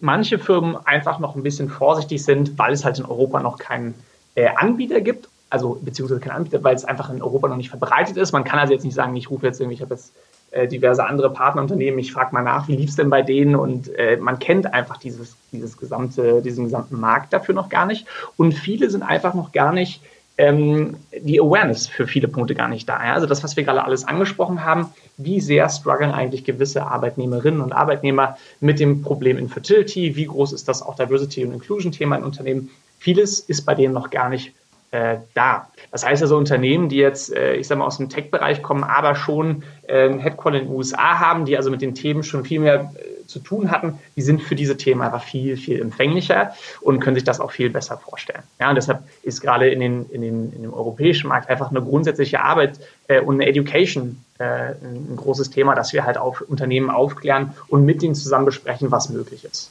manche 0.00 0.38
Firmen 0.38 0.76
einfach 0.84 1.18
noch 1.18 1.34
ein 1.34 1.42
bisschen 1.42 1.68
vorsichtig 1.68 2.22
sind, 2.24 2.58
weil 2.58 2.72
es 2.72 2.84
halt 2.84 2.98
in 2.98 3.06
Europa 3.06 3.40
noch 3.40 3.58
keinen 3.58 3.94
äh, 4.34 4.48
Anbieter 4.56 5.00
gibt, 5.00 5.28
also 5.50 5.78
beziehungsweise 5.80 6.20
keinen 6.20 6.36
Anbieter, 6.36 6.62
weil 6.62 6.74
es 6.74 6.84
einfach 6.84 7.10
in 7.10 7.22
Europa 7.22 7.48
noch 7.48 7.56
nicht 7.56 7.70
verbreitet 7.70 8.16
ist. 8.16 8.32
Man 8.32 8.44
kann 8.44 8.58
also 8.58 8.72
jetzt 8.72 8.84
nicht 8.84 8.94
sagen, 8.94 9.16
ich 9.16 9.30
rufe 9.30 9.46
jetzt 9.46 9.60
irgendwie, 9.60 9.76
ich 9.76 9.82
habe 9.82 9.94
jetzt 9.94 10.12
äh, 10.50 10.68
diverse 10.68 11.04
andere 11.06 11.30
Partnerunternehmen, 11.30 11.98
ich 11.98 12.12
frage 12.12 12.34
mal 12.34 12.42
nach, 12.42 12.68
wie 12.68 12.76
lief 12.76 12.90
es 12.90 12.96
denn 12.96 13.10
bei 13.10 13.22
denen? 13.22 13.56
Und 13.56 13.88
äh, 13.96 14.16
man 14.16 14.38
kennt 14.38 14.72
einfach 14.72 14.98
dieses, 14.98 15.36
dieses 15.52 15.76
gesamte, 15.76 16.42
diesen 16.42 16.64
gesamten 16.64 17.00
Markt 17.00 17.32
dafür 17.32 17.54
noch 17.54 17.68
gar 17.68 17.86
nicht. 17.86 18.06
Und 18.36 18.52
viele 18.52 18.90
sind 18.90 19.02
einfach 19.02 19.34
noch 19.34 19.52
gar 19.52 19.72
nicht 19.72 20.00
ähm, 20.36 20.96
die 21.16 21.40
Awareness 21.40 21.86
für 21.86 22.06
viele 22.06 22.28
Punkte 22.28 22.54
gar 22.54 22.68
nicht 22.68 22.88
da. 22.88 23.04
Ja? 23.04 23.14
Also 23.14 23.26
das, 23.26 23.44
was 23.44 23.56
wir 23.56 23.64
gerade 23.64 23.84
alles 23.84 24.06
angesprochen 24.06 24.64
haben, 24.64 24.92
wie 25.16 25.40
sehr 25.40 25.68
strugglen 25.68 26.10
eigentlich 26.10 26.44
gewisse 26.44 26.86
Arbeitnehmerinnen 26.86 27.60
und 27.60 27.72
Arbeitnehmer 27.72 28.36
mit 28.60 28.80
dem 28.80 29.02
Problem 29.02 29.38
Infertility, 29.38 30.16
wie 30.16 30.26
groß 30.26 30.52
ist 30.52 30.68
das 30.68 30.82
auch 30.82 30.96
Diversity 30.96 31.44
und 31.44 31.52
Inclusion-Thema 31.52 32.16
in 32.16 32.24
Unternehmen. 32.24 32.70
Vieles 32.98 33.40
ist 33.40 33.62
bei 33.62 33.74
denen 33.74 33.94
noch 33.94 34.10
gar 34.10 34.28
nicht 34.28 34.52
äh, 34.90 35.18
da. 35.34 35.68
Das 35.90 36.04
heißt 36.04 36.22
also 36.22 36.36
Unternehmen, 36.36 36.88
die 36.88 36.96
jetzt, 36.96 37.34
äh, 37.34 37.54
ich 37.54 37.68
sage 37.68 37.80
mal, 37.80 37.86
aus 37.86 37.98
dem 37.98 38.08
Tech-Bereich 38.08 38.62
kommen, 38.62 38.82
aber 38.82 39.14
schon 39.14 39.62
äh, 39.86 40.18
Headquarter 40.18 40.58
in 40.58 40.66
den 40.66 40.74
USA 40.74 41.18
haben, 41.18 41.44
die 41.44 41.56
also 41.56 41.70
mit 41.70 41.82
den 41.82 41.94
Themen 41.94 42.22
schon 42.22 42.44
viel 42.44 42.60
mehr 42.60 42.92
äh, 42.94 43.13
zu 43.26 43.38
tun 43.38 43.70
hatten, 43.70 43.98
die 44.16 44.22
sind 44.22 44.42
für 44.42 44.54
diese 44.54 44.76
Themen 44.76 45.02
einfach 45.02 45.22
viel, 45.22 45.56
viel 45.56 45.80
empfänglicher 45.80 46.54
und 46.80 47.00
können 47.00 47.14
sich 47.14 47.24
das 47.24 47.40
auch 47.40 47.50
viel 47.50 47.70
besser 47.70 47.98
vorstellen. 47.98 48.42
Ja, 48.60 48.68
und 48.68 48.76
deshalb 48.76 49.04
ist 49.22 49.40
gerade 49.40 49.70
in, 49.70 49.80
den, 49.80 50.06
in, 50.10 50.22
den, 50.22 50.52
in 50.52 50.62
dem 50.62 50.74
europäischen 50.74 51.28
Markt 51.28 51.50
einfach 51.50 51.70
eine 51.70 51.82
grundsätzliche 51.82 52.42
Arbeit 52.42 52.78
äh, 53.08 53.20
und 53.20 53.36
eine 53.36 53.46
Education 53.46 54.24
äh, 54.38 54.72
ein 54.82 55.16
großes 55.16 55.50
Thema, 55.50 55.74
dass 55.74 55.92
wir 55.92 56.04
halt 56.04 56.18
auch 56.18 56.40
Unternehmen 56.40 56.90
aufklären 56.90 57.54
und 57.68 57.84
mit 57.84 58.02
ihnen 58.02 58.14
zusammen 58.14 58.46
besprechen, 58.46 58.90
was 58.90 59.08
möglich 59.08 59.44
ist. 59.44 59.70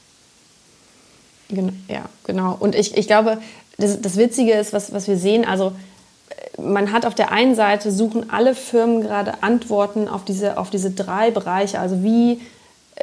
Ja, 1.87 2.05
genau. 2.23 2.55
Und 2.59 2.73
ich, 2.73 2.97
ich 2.97 3.07
glaube, 3.07 3.39
das, 3.77 4.01
das 4.01 4.17
Witzige 4.17 4.53
ist, 4.53 4.73
was, 4.73 4.93
was 4.93 5.07
wir 5.07 5.17
sehen, 5.17 5.45
also 5.45 5.73
man 6.57 6.91
hat 6.91 7.05
auf 7.05 7.15
der 7.15 7.31
einen 7.31 7.55
Seite 7.55 7.91
suchen 7.91 8.29
alle 8.29 8.55
Firmen 8.55 9.01
gerade 9.01 9.41
Antworten 9.41 10.07
auf 10.07 10.23
diese, 10.23 10.57
auf 10.57 10.69
diese 10.69 10.91
drei 10.91 11.31
Bereiche. 11.31 11.79
Also 11.79 12.03
wie 12.03 12.41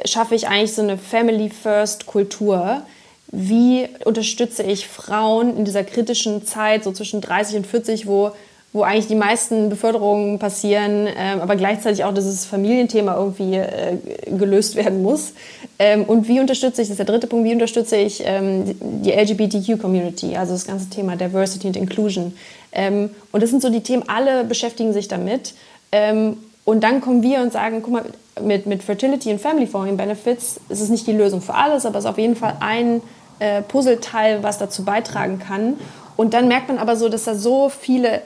schaffe 0.05 0.35
ich 0.35 0.47
eigentlich 0.47 0.73
so 0.73 0.81
eine 0.81 0.97
Family-First-Kultur? 0.97 2.83
Wie 3.31 3.87
unterstütze 4.03 4.63
ich 4.63 4.87
Frauen 4.87 5.57
in 5.57 5.65
dieser 5.65 5.83
kritischen 5.83 6.45
Zeit, 6.45 6.83
so 6.83 6.91
zwischen 6.91 7.21
30 7.21 7.57
und 7.57 7.67
40, 7.67 8.05
wo, 8.05 8.31
wo 8.73 8.83
eigentlich 8.83 9.07
die 9.07 9.15
meisten 9.15 9.69
Beförderungen 9.69 10.37
passieren, 10.37 11.07
ähm, 11.07 11.39
aber 11.39 11.55
gleichzeitig 11.55 12.03
auch 12.03 12.13
dieses 12.13 12.45
Familienthema 12.45 13.15
irgendwie 13.15 13.55
äh, 13.55 13.97
gelöst 14.37 14.75
werden 14.75 15.01
muss? 15.01 15.31
Ähm, 15.79 16.03
und 16.03 16.27
wie 16.27 16.41
unterstütze 16.41 16.81
ich, 16.81 16.89
das 16.89 16.99
ist 16.99 16.99
der 16.99 17.05
dritte 17.05 17.27
Punkt, 17.27 17.45
wie 17.45 17.53
unterstütze 17.53 17.95
ich 17.95 18.21
ähm, 18.25 18.75
die 18.81 19.11
LGBTQ-Community, 19.11 20.35
also 20.35 20.51
das 20.51 20.67
ganze 20.67 20.89
Thema 20.89 21.15
Diversity 21.15 21.67
and 21.67 21.77
Inclusion? 21.77 22.33
Ähm, 22.73 23.11
und 23.31 23.41
das 23.41 23.49
sind 23.49 23.61
so 23.61 23.69
die 23.69 23.81
Themen, 23.81 24.03
alle 24.07 24.43
beschäftigen 24.43 24.91
sich 24.91 25.07
damit. 25.07 25.53
Ähm, 25.93 26.37
und 26.71 26.79
dann 26.85 27.01
kommen 27.01 27.21
wir 27.21 27.41
und 27.41 27.51
sagen, 27.51 27.81
guck 27.83 27.91
mal, 27.91 28.05
mit, 28.41 28.65
mit 28.65 28.81
Fertility 28.81 29.29
und 29.29 29.41
Family 29.41 29.67
Forming 29.67 29.97
Benefits 29.97 30.57
ist 30.69 30.79
es 30.79 30.87
nicht 30.87 31.05
die 31.05 31.11
Lösung 31.11 31.41
für 31.41 31.53
alles, 31.53 31.85
aber 31.85 31.97
es 31.97 32.05
ist 32.05 32.09
auf 32.09 32.17
jeden 32.17 32.37
Fall 32.37 32.55
ein 32.61 33.01
äh, 33.39 33.61
Puzzleteil, 33.61 34.41
was 34.41 34.57
dazu 34.57 34.85
beitragen 34.85 35.37
kann. 35.37 35.77
Und 36.15 36.33
dann 36.33 36.47
merkt 36.47 36.69
man 36.69 36.77
aber 36.77 36.95
so, 36.95 37.09
dass 37.09 37.25
da 37.25 37.35
so 37.35 37.67
viele 37.67 38.21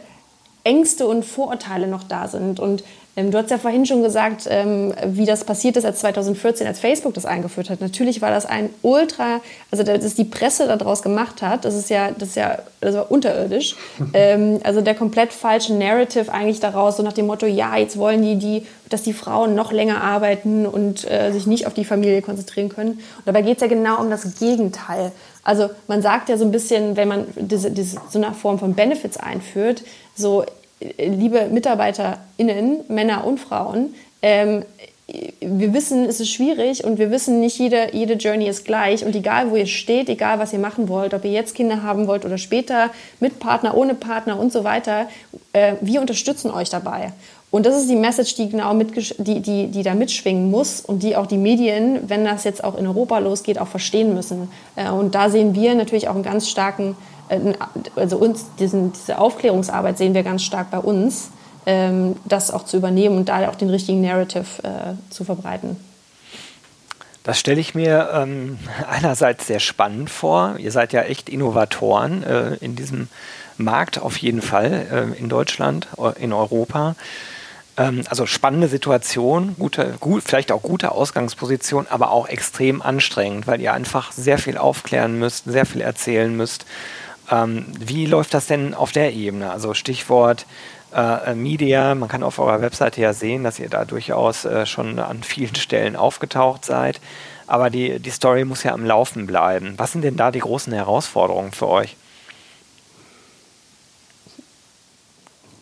Ängste 0.63 1.07
und 1.07 1.25
Vorurteile 1.25 1.87
noch 1.87 2.03
da 2.03 2.27
sind. 2.27 2.59
Und 2.59 2.83
du 3.15 3.37
hast 3.37 3.49
ja 3.49 3.57
vorhin 3.57 3.85
schon 3.85 4.03
gesagt, 4.03 4.45
ähm, 4.49 4.93
wie 5.05 5.25
das 5.25 5.45
passiert 5.45 5.77
ist, 5.77 5.85
als 5.85 5.99
2014, 5.99 6.67
als 6.67 6.79
Facebook 6.79 7.13
das 7.13 7.25
eingeführt 7.25 7.69
hat. 7.69 7.79
Natürlich 7.79 8.21
war 8.21 8.29
das 8.29 8.45
ein 8.45 8.69
ultra, 8.81 9.41
also 9.71 9.83
dass 9.83 10.15
die 10.15 10.25
Presse 10.25 10.67
daraus 10.67 11.01
gemacht 11.01 11.41
hat, 11.41 11.63
das 11.63 11.75
ist 11.75 11.89
ja, 11.89 12.11
das 12.11 12.29
ist 12.29 12.35
ja 12.35 12.59
das 12.81 12.95
war 12.95 13.09
unterirdisch. 13.09 13.75
ähm, 14.13 14.59
also 14.63 14.81
der 14.81 14.95
komplett 14.95 15.31
falsche 15.31 15.73
Narrative 15.73 16.31
eigentlich 16.31 16.59
daraus, 16.59 16.97
so 16.97 17.03
nach 17.03 17.13
dem 17.13 17.27
Motto, 17.27 17.45
ja, 17.45 17.77
jetzt 17.77 17.97
wollen 17.97 18.21
die, 18.21 18.35
die 18.35 18.65
dass 18.89 19.01
die 19.01 19.13
Frauen 19.13 19.55
noch 19.55 19.71
länger 19.71 20.01
arbeiten 20.01 20.65
und 20.65 21.09
äh, 21.09 21.31
sich 21.31 21.47
nicht 21.47 21.67
auf 21.67 21.73
die 21.73 21.85
Familie 21.85 22.21
konzentrieren 22.21 22.69
können. 22.69 22.91
Und 22.91 23.25
dabei 23.25 23.41
geht 23.41 23.57
es 23.57 23.61
ja 23.61 23.67
genau 23.67 23.99
um 23.99 24.09
das 24.09 24.35
Gegenteil. 24.37 25.11
Also 25.43 25.69
man 25.87 26.01
sagt 26.01 26.29
ja 26.29 26.37
so 26.37 26.45
ein 26.45 26.51
bisschen, 26.51 26.95
wenn 26.95 27.07
man 27.07 27.25
diese, 27.35 27.71
diese, 27.71 27.97
so 28.09 28.19
eine 28.21 28.33
Form 28.33 28.59
von 28.59 28.73
Benefits 28.73 29.17
einführt, 29.17 29.83
so 30.15 30.45
liebe 30.97 31.47
MitarbeiterInnen, 31.47 32.81
Männer 32.87 33.25
und 33.25 33.39
Frauen, 33.39 33.93
ähm, 34.21 34.63
wir 35.39 35.73
wissen, 35.73 36.05
es 36.05 36.19
ist 36.19 36.31
schwierig 36.31 36.83
und 36.83 36.97
wir 36.97 37.11
wissen, 37.11 37.39
nicht 37.39 37.59
jede, 37.59 37.89
jede 37.93 38.15
Journey 38.15 38.47
ist 38.47 38.65
gleich. 38.65 39.05
Und 39.05 39.15
egal, 39.15 39.51
wo 39.51 39.55
ihr 39.55 39.67
steht, 39.67 40.09
egal, 40.09 40.39
was 40.39 40.51
ihr 40.51 40.57
machen 40.57 40.89
wollt, 40.89 41.13
ob 41.13 41.23
ihr 41.25 41.31
jetzt 41.31 41.53
Kinder 41.53 41.83
haben 41.83 42.07
wollt 42.07 42.25
oder 42.25 42.39
später, 42.39 42.89
mit 43.19 43.39
Partner, 43.39 43.77
ohne 43.77 43.93
Partner 43.93 44.39
und 44.39 44.51
so 44.51 44.63
weiter, 44.63 45.07
äh, 45.53 45.75
wir 45.81 46.01
unterstützen 46.01 46.49
euch 46.49 46.69
dabei. 46.71 47.13
Und 47.51 47.67
das 47.67 47.79
ist 47.79 47.89
die 47.89 47.95
Message, 47.95 48.35
die 48.35 48.49
genau 48.49 48.73
die, 48.73 49.39
die, 49.41 49.67
die 49.67 49.83
da 49.83 49.93
mitschwingen 49.93 50.49
muss 50.49 50.81
und 50.81 51.03
die 51.03 51.15
auch 51.15 51.27
die 51.27 51.37
Medien, 51.37 52.09
wenn 52.09 52.25
das 52.25 52.43
jetzt 52.43 52.63
auch 52.63 52.75
in 52.75 52.87
Europa 52.87 53.19
losgeht, 53.19 53.59
auch 53.59 53.67
verstehen 53.67 54.15
müssen. 54.15 54.49
Äh, 54.75 54.89
und 54.89 55.13
da 55.13 55.29
sehen 55.29 55.53
wir 55.53 55.75
natürlich 55.75 56.07
auch 56.07 56.15
einen 56.15 56.23
ganz 56.23 56.49
starken 56.49 56.97
also 57.95 58.17
uns, 58.17 58.45
diesen, 58.59 58.93
diese 58.93 59.17
Aufklärungsarbeit 59.17 59.97
sehen 59.97 60.13
wir 60.13 60.23
ganz 60.23 60.43
stark 60.43 60.71
bei 60.71 60.79
uns, 60.79 61.29
ähm, 61.65 62.15
das 62.25 62.51
auch 62.51 62.65
zu 62.65 62.77
übernehmen 62.77 63.17
und 63.17 63.29
da 63.29 63.49
auch 63.49 63.55
den 63.55 63.69
richtigen 63.69 64.01
Narrative 64.01 64.45
äh, 64.63 65.11
zu 65.11 65.23
verbreiten. 65.23 65.77
Das 67.23 67.39
stelle 67.39 67.59
ich 67.59 67.73
mir 67.73 68.11
ähm, 68.13 68.59
einerseits 68.89 69.47
sehr 69.47 69.59
spannend 69.59 70.09
vor. 70.09 70.57
Ihr 70.59 70.71
seid 70.71 70.93
ja 70.93 71.01
echt 71.01 71.27
Innovatoren 71.27 72.23
äh, 72.23 72.55
in 72.55 72.75
diesem 72.75 73.07
Markt 73.57 73.99
auf 73.99 74.17
jeden 74.17 74.41
Fall, 74.41 74.85
äh, 75.15 75.19
in 75.19 75.27
Deutschland, 75.29 75.87
äh, 75.97 76.21
in 76.21 76.33
Europa. 76.33 76.95
Ähm, 77.77 78.03
also 78.09 78.25
spannende 78.25 78.67
Situation, 78.67 79.55
gute, 79.57 79.95
gut, 79.99 80.23
vielleicht 80.23 80.51
auch 80.51 80.61
gute 80.61 80.91
Ausgangsposition, 80.91 81.87
aber 81.89 82.11
auch 82.11 82.27
extrem 82.27 82.81
anstrengend, 82.81 83.47
weil 83.47 83.59
ihr 83.59 83.73
einfach 83.73 84.11
sehr 84.11 84.37
viel 84.37 84.57
aufklären 84.57 85.17
müsst, 85.17 85.45
sehr 85.45 85.65
viel 85.65 85.81
erzählen 85.81 86.35
müsst. 86.35 86.65
Ähm, 87.31 87.65
wie 87.79 88.05
läuft 88.05 88.33
das 88.33 88.47
denn 88.47 88.73
auf 88.73 88.91
der 88.91 89.13
Ebene? 89.13 89.51
Also 89.51 89.73
Stichwort 89.73 90.45
äh, 90.93 91.33
Media, 91.35 91.95
man 91.95 92.09
kann 92.09 92.23
auf 92.23 92.39
eurer 92.39 92.61
Webseite 92.61 93.01
ja 93.01 93.13
sehen, 93.13 93.43
dass 93.43 93.59
ihr 93.59 93.69
da 93.69 93.85
durchaus 93.85 94.45
äh, 94.45 94.65
schon 94.65 94.99
an 94.99 95.23
vielen 95.23 95.55
Stellen 95.55 95.95
aufgetaucht 95.95 96.65
seid. 96.65 97.01
Aber 97.47 97.69
die, 97.69 97.99
die 97.99 98.09
Story 98.09 98.45
muss 98.45 98.63
ja 98.63 98.73
am 98.73 98.85
Laufen 98.85 99.27
bleiben. 99.27 99.75
Was 99.77 99.91
sind 99.91 100.03
denn 100.03 100.17
da 100.17 100.31
die 100.31 100.39
großen 100.39 100.73
Herausforderungen 100.73 101.51
für 101.51 101.67
euch? 101.67 101.95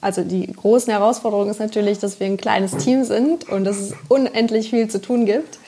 Also 0.04 0.24
die 0.24 0.52
großen 0.52 0.92
Herausforderung 0.92 1.50
ist 1.50 1.60
natürlich, 1.60 1.98
dass 1.98 2.20
wir 2.20 2.28
ein 2.28 2.38
kleines 2.38 2.76
Team 2.78 3.04
sind 3.06 3.48
und 3.48 3.64
dass 3.64 3.78
es 3.78 3.94
unendlich 4.10 4.70
viel 4.70 4.90
zu 4.90 5.02
tun 5.02 5.26
gibt. 5.26 5.60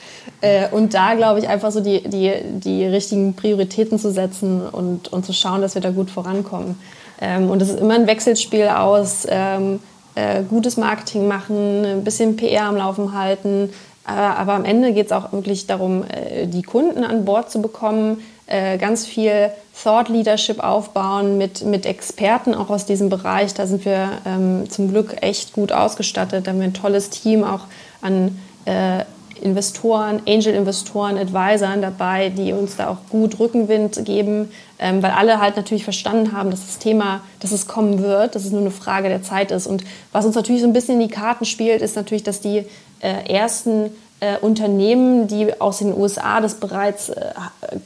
Äh, 0.42 0.68
und 0.70 0.94
da 0.94 1.14
glaube 1.14 1.38
ich 1.38 1.48
einfach 1.48 1.70
so 1.70 1.80
die, 1.80 2.02
die, 2.02 2.32
die 2.44 2.84
richtigen 2.84 3.34
Prioritäten 3.34 3.98
zu 3.98 4.12
setzen 4.12 4.60
und, 4.60 5.12
und 5.12 5.24
zu 5.24 5.32
schauen, 5.32 5.62
dass 5.62 5.74
wir 5.74 5.82
da 5.82 5.90
gut 5.90 6.10
vorankommen. 6.10 6.78
Ähm, 7.20 7.50
und 7.50 7.60
das 7.62 7.70
ist 7.70 7.80
immer 7.80 7.94
ein 7.94 8.06
Wechselspiel 8.06 8.68
aus 8.68 9.26
ähm, 9.28 9.80
äh, 10.14 10.42
gutes 10.42 10.76
Marketing 10.76 11.28
machen, 11.28 11.84
ein 11.84 12.04
bisschen 12.04 12.36
PR 12.36 12.64
am 12.64 12.76
Laufen 12.76 13.18
halten. 13.18 13.70
Äh, 14.06 14.10
aber 14.10 14.52
am 14.52 14.64
Ende 14.66 14.92
geht 14.92 15.06
es 15.06 15.12
auch 15.12 15.32
wirklich 15.32 15.66
darum, 15.66 16.04
die 16.44 16.62
Kunden 16.62 17.04
an 17.04 17.24
Bord 17.24 17.50
zu 17.50 17.62
bekommen, 17.62 18.18
äh, 18.46 18.78
ganz 18.78 19.06
viel 19.06 19.50
Thought 19.82 20.08
Leadership 20.08 20.60
aufbauen 20.62 21.36
mit, 21.36 21.64
mit 21.64 21.84
Experten 21.84 22.54
auch 22.54 22.70
aus 22.70 22.86
diesem 22.86 23.08
Bereich. 23.08 23.54
Da 23.54 23.66
sind 23.66 23.84
wir 23.84 24.10
ähm, 24.24 24.70
zum 24.70 24.90
Glück 24.90 25.16
echt 25.20 25.52
gut 25.52 25.72
ausgestattet. 25.72 26.46
Da 26.46 26.52
haben 26.52 26.60
wir 26.60 26.66
ein 26.66 26.74
tolles 26.74 27.10
Team 27.10 27.44
auch 27.44 27.62
an 28.00 28.38
äh, 28.64 29.04
Investoren, 29.42 30.22
Angel-Investoren, 30.26 31.18
Advisoren 31.18 31.82
dabei, 31.82 32.30
die 32.30 32.52
uns 32.52 32.76
da 32.76 32.88
auch 32.88 33.10
gut 33.10 33.38
Rückenwind 33.38 34.04
geben, 34.04 34.50
ähm, 34.78 35.02
weil 35.02 35.10
alle 35.10 35.40
halt 35.40 35.56
natürlich 35.56 35.84
verstanden 35.84 36.32
haben, 36.32 36.50
dass 36.50 36.64
das 36.66 36.78
Thema, 36.78 37.20
dass 37.40 37.52
es 37.52 37.66
kommen 37.66 38.02
wird, 38.02 38.34
dass 38.34 38.44
es 38.44 38.52
nur 38.52 38.62
eine 38.62 38.70
Frage 38.70 39.08
der 39.08 39.22
Zeit 39.22 39.50
ist. 39.50 39.66
Und 39.66 39.84
was 40.12 40.24
uns 40.24 40.34
natürlich 40.34 40.62
so 40.62 40.66
ein 40.66 40.72
bisschen 40.72 41.00
in 41.00 41.08
die 41.08 41.14
Karten 41.14 41.44
spielt, 41.44 41.82
ist 41.82 41.96
natürlich, 41.96 42.22
dass 42.22 42.40
die 42.40 42.64
äh, 43.00 43.30
ersten 43.30 43.90
äh, 44.20 44.38
Unternehmen, 44.38 45.28
die 45.28 45.60
aus 45.60 45.78
den 45.78 45.96
USA 45.96 46.40
das 46.40 46.54
bereits 46.54 47.10
äh, 47.10 47.32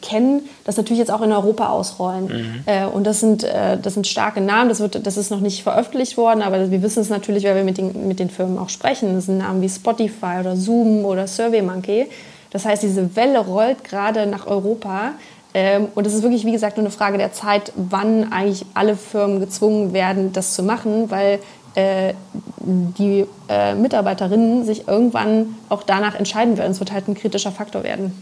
kennen, 0.01 0.43
das 0.65 0.77
natürlich 0.77 0.99
jetzt 1.01 1.11
auch 1.11 1.23
in 1.23 1.33
Europa 1.33 1.69
ausrollen. 1.69 2.25
Mhm. 2.25 2.63
Äh, 2.67 2.87
und 2.87 3.05
das 3.05 3.21
sind, 3.21 3.43
äh, 3.43 3.77
das 3.79 3.95
sind 3.95 4.07
starke 4.07 4.41
Namen, 4.41 4.69
das, 4.69 4.81
wird, 4.81 5.05
das 5.07 5.17
ist 5.17 5.31
noch 5.31 5.41
nicht 5.41 5.63
veröffentlicht 5.63 6.17
worden, 6.17 6.43
aber 6.43 6.71
wir 6.71 6.83
wissen 6.83 7.01
es 7.01 7.09
natürlich, 7.09 7.45
weil 7.45 7.57
wir 7.57 7.65
mit 7.65 7.79
den, 7.79 8.07
mit 8.07 8.21
den 8.21 8.31
Firmen 8.31 8.59
auch 8.59 8.69
sprechen. 8.69 9.15
Das 9.15 9.27
sind 9.27 9.39
Namen 9.39 9.61
wie 9.61 9.69
Spotify 9.69 10.39
oder 10.41 10.57
Zoom 10.57 11.05
oder 11.05 11.27
SurveyMonkey. 11.27 12.07
Das 12.51 12.65
heißt, 12.65 12.83
diese 12.83 13.17
Welle 13.17 13.41
rollt 13.41 13.83
gerade 13.85 14.27
nach 14.27 14.47
Europa. 14.47 15.13
Ähm, 15.53 15.89
und 15.97 16.07
es 16.07 16.15
ist 16.15 16.23
wirklich, 16.23 16.45
wie 16.45 16.53
gesagt, 16.53 16.77
nur 16.77 16.87
eine 16.87 16.93
Frage 16.93 17.19
der 17.19 17.33
Zeit, 17.33 17.73
wann 17.75 18.33
eigentlich 18.33 18.65
alle 18.75 18.97
Firmen 18.97 19.41
gezwungen 19.41 19.93
werden, 19.93 20.33
das 20.33 20.55
zu 20.55 20.63
machen, 20.63 21.11
weil 21.11 21.41
äh, 21.75 22.15
die 22.59 23.27
äh, 23.49 23.75
Mitarbeiterinnen 23.75 24.65
sich 24.65 24.89
irgendwann 24.89 25.57
auch 25.69 25.83
danach 25.83 26.15
entscheiden 26.15 26.59
werden. 26.59 26.73
Es 26.73 26.81
wird 26.81 26.93
halt 26.93 27.09
ein 27.09 27.15
kritischer 27.15 27.53
Faktor 27.53 27.83
werden. 27.83 28.13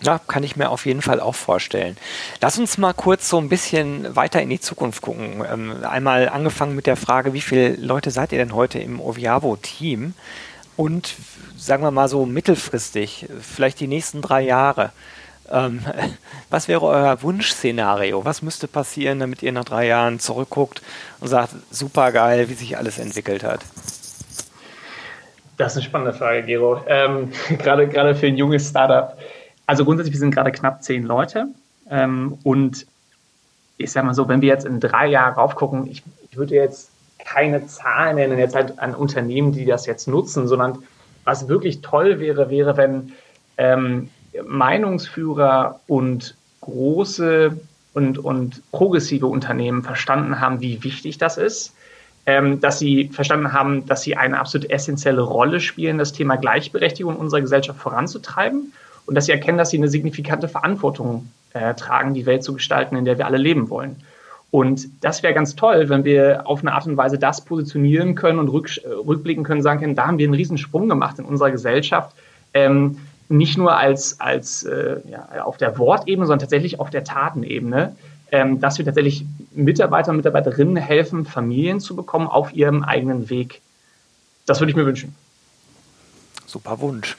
Ja, 0.00 0.20
kann 0.20 0.44
ich 0.44 0.54
mir 0.54 0.70
auf 0.70 0.86
jeden 0.86 1.02
Fall 1.02 1.20
auch 1.20 1.34
vorstellen. 1.34 1.96
Lass 2.40 2.58
uns 2.58 2.78
mal 2.78 2.92
kurz 2.92 3.28
so 3.28 3.38
ein 3.38 3.48
bisschen 3.48 4.14
weiter 4.14 4.40
in 4.40 4.48
die 4.48 4.60
Zukunft 4.60 5.02
gucken. 5.02 5.44
Ähm, 5.50 5.84
einmal 5.84 6.28
angefangen 6.28 6.76
mit 6.76 6.86
der 6.86 6.96
Frage, 6.96 7.32
wie 7.32 7.40
viele 7.40 7.74
Leute 7.74 8.12
seid 8.12 8.30
ihr 8.30 8.38
denn 8.38 8.54
heute 8.54 8.78
im 8.78 9.00
Oviavo-Team? 9.00 10.14
Und 10.76 11.14
sagen 11.56 11.82
wir 11.82 11.90
mal 11.90 12.08
so 12.08 12.26
mittelfristig, 12.26 13.26
vielleicht 13.40 13.80
die 13.80 13.88
nächsten 13.88 14.22
drei 14.22 14.42
Jahre. 14.42 14.92
Ähm, 15.50 15.80
was 16.50 16.68
wäre 16.68 16.82
euer 16.82 17.22
Wunschszenario? 17.22 18.24
Was 18.24 18.42
müsste 18.42 18.68
passieren, 18.68 19.20
damit 19.20 19.42
ihr 19.42 19.52
nach 19.52 19.64
drei 19.64 19.86
Jahren 19.86 20.20
zurückguckt 20.20 20.82
und 21.20 21.28
sagt, 21.28 21.50
super 21.70 22.12
geil, 22.12 22.48
wie 22.48 22.54
sich 22.54 22.76
alles 22.76 22.98
entwickelt 22.98 23.44
hat? 23.44 23.60
Das 25.56 25.72
ist 25.72 25.78
eine 25.78 25.86
spannende 25.86 26.12
Frage, 26.14 26.44
Gero. 26.44 26.80
Ähm, 26.86 27.32
gerade, 27.58 27.88
gerade 27.88 28.14
für 28.14 28.26
ein 28.26 28.36
junges 28.36 28.68
Startup. 28.68 29.18
Also 29.66 29.84
grundsätzlich, 29.84 30.14
wir 30.14 30.20
sind 30.20 30.34
gerade 30.34 30.52
knapp 30.52 30.82
zehn 30.82 31.02
Leute. 31.02 31.48
Ähm, 31.90 32.38
und 32.44 32.86
ich 33.76 33.90
sage 33.92 34.06
mal 34.06 34.14
so, 34.14 34.28
wenn 34.28 34.40
wir 34.40 34.48
jetzt 34.48 34.66
in 34.66 34.80
drei 34.80 35.06
Jahren 35.06 35.34
raufgucken, 35.34 35.90
ich, 35.90 36.02
ich 36.30 36.36
würde 36.36 36.54
jetzt 36.54 36.90
keine 37.18 37.66
Zahlen 37.66 38.16
nennen, 38.16 38.38
jetzt 38.38 38.54
halt 38.54 38.78
an 38.78 38.94
Unternehmen, 38.94 39.52
die 39.52 39.64
das 39.64 39.86
jetzt 39.86 40.08
nutzen, 40.08 40.48
sondern 40.48 40.78
was 41.24 41.48
wirklich 41.48 41.80
toll 41.82 42.20
wäre, 42.20 42.50
wäre, 42.50 42.76
wenn 42.76 43.12
ähm, 43.58 44.08
Meinungsführer 44.46 45.80
und 45.86 46.34
große 46.60 47.58
und, 47.94 48.18
und 48.18 48.62
progressive 48.70 49.26
Unternehmen 49.26 49.82
verstanden 49.82 50.40
haben, 50.40 50.60
wie 50.60 50.82
wichtig 50.84 51.18
das 51.18 51.36
ist, 51.36 51.74
ähm, 52.26 52.60
dass 52.60 52.78
sie 52.78 53.08
verstanden 53.08 53.52
haben, 53.52 53.86
dass 53.86 54.02
sie 54.02 54.16
eine 54.16 54.38
absolut 54.38 54.70
essentielle 54.70 55.22
Rolle 55.22 55.60
spielen, 55.60 55.98
das 55.98 56.12
Thema 56.12 56.36
Gleichberechtigung 56.36 57.14
in 57.14 57.20
unserer 57.20 57.40
Gesellschaft 57.40 57.80
voranzutreiben 57.80 58.72
und 59.06 59.14
dass 59.14 59.26
sie 59.26 59.32
erkennen, 59.32 59.58
dass 59.58 59.70
sie 59.70 59.78
eine 59.78 59.88
signifikante 59.88 60.48
Verantwortung 60.48 61.30
äh, 61.54 61.74
tragen, 61.74 62.14
die 62.14 62.26
Welt 62.26 62.44
zu 62.44 62.54
gestalten, 62.54 62.96
in 62.96 63.04
der 63.04 63.18
wir 63.18 63.26
alle 63.26 63.38
leben 63.38 63.70
wollen. 63.70 63.96
Und 64.50 64.88
das 65.02 65.22
wäre 65.22 65.34
ganz 65.34 65.56
toll, 65.56 65.88
wenn 65.88 66.04
wir 66.04 66.42
auf 66.46 66.60
eine 66.60 66.72
Art 66.72 66.86
und 66.86 66.96
Weise 66.96 67.18
das 67.18 67.44
positionieren 67.44 68.14
können 68.14 68.38
und 68.38 68.48
rück, 68.48 68.70
rückblicken 69.06 69.44
können, 69.44 69.62
sagen 69.62 69.80
können, 69.80 69.94
da 69.94 70.06
haben 70.06 70.18
wir 70.18 70.26
einen 70.26 70.34
Riesensprung 70.34 70.88
gemacht 70.88 71.18
in 71.18 71.26
unserer 71.26 71.50
Gesellschaft. 71.50 72.14
Ähm, 72.54 72.98
nicht 73.28 73.58
nur 73.58 73.76
als, 73.76 74.20
als 74.20 74.62
äh, 74.62 75.00
ja, 75.08 75.44
auf 75.44 75.56
der 75.56 75.78
Wortebene, 75.78 76.26
sondern 76.26 76.40
tatsächlich 76.40 76.80
auf 76.80 76.90
der 76.90 77.04
Tatenebene, 77.04 77.94
ähm, 78.32 78.60
dass 78.60 78.78
wir 78.78 78.84
tatsächlich 78.84 79.24
Mitarbeiter 79.52 80.10
und 80.10 80.16
Mitarbeiterinnen 80.16 80.76
helfen, 80.76 81.24
Familien 81.24 81.80
zu 81.80 81.96
bekommen 81.96 82.26
auf 82.26 82.52
ihrem 82.52 82.84
eigenen 82.84 83.30
Weg. 83.30 83.60
Das 84.46 84.60
würde 84.60 84.70
ich 84.70 84.76
mir 84.76 84.86
wünschen. 84.86 85.14
Super 86.48 86.80
Wunsch. 86.80 87.18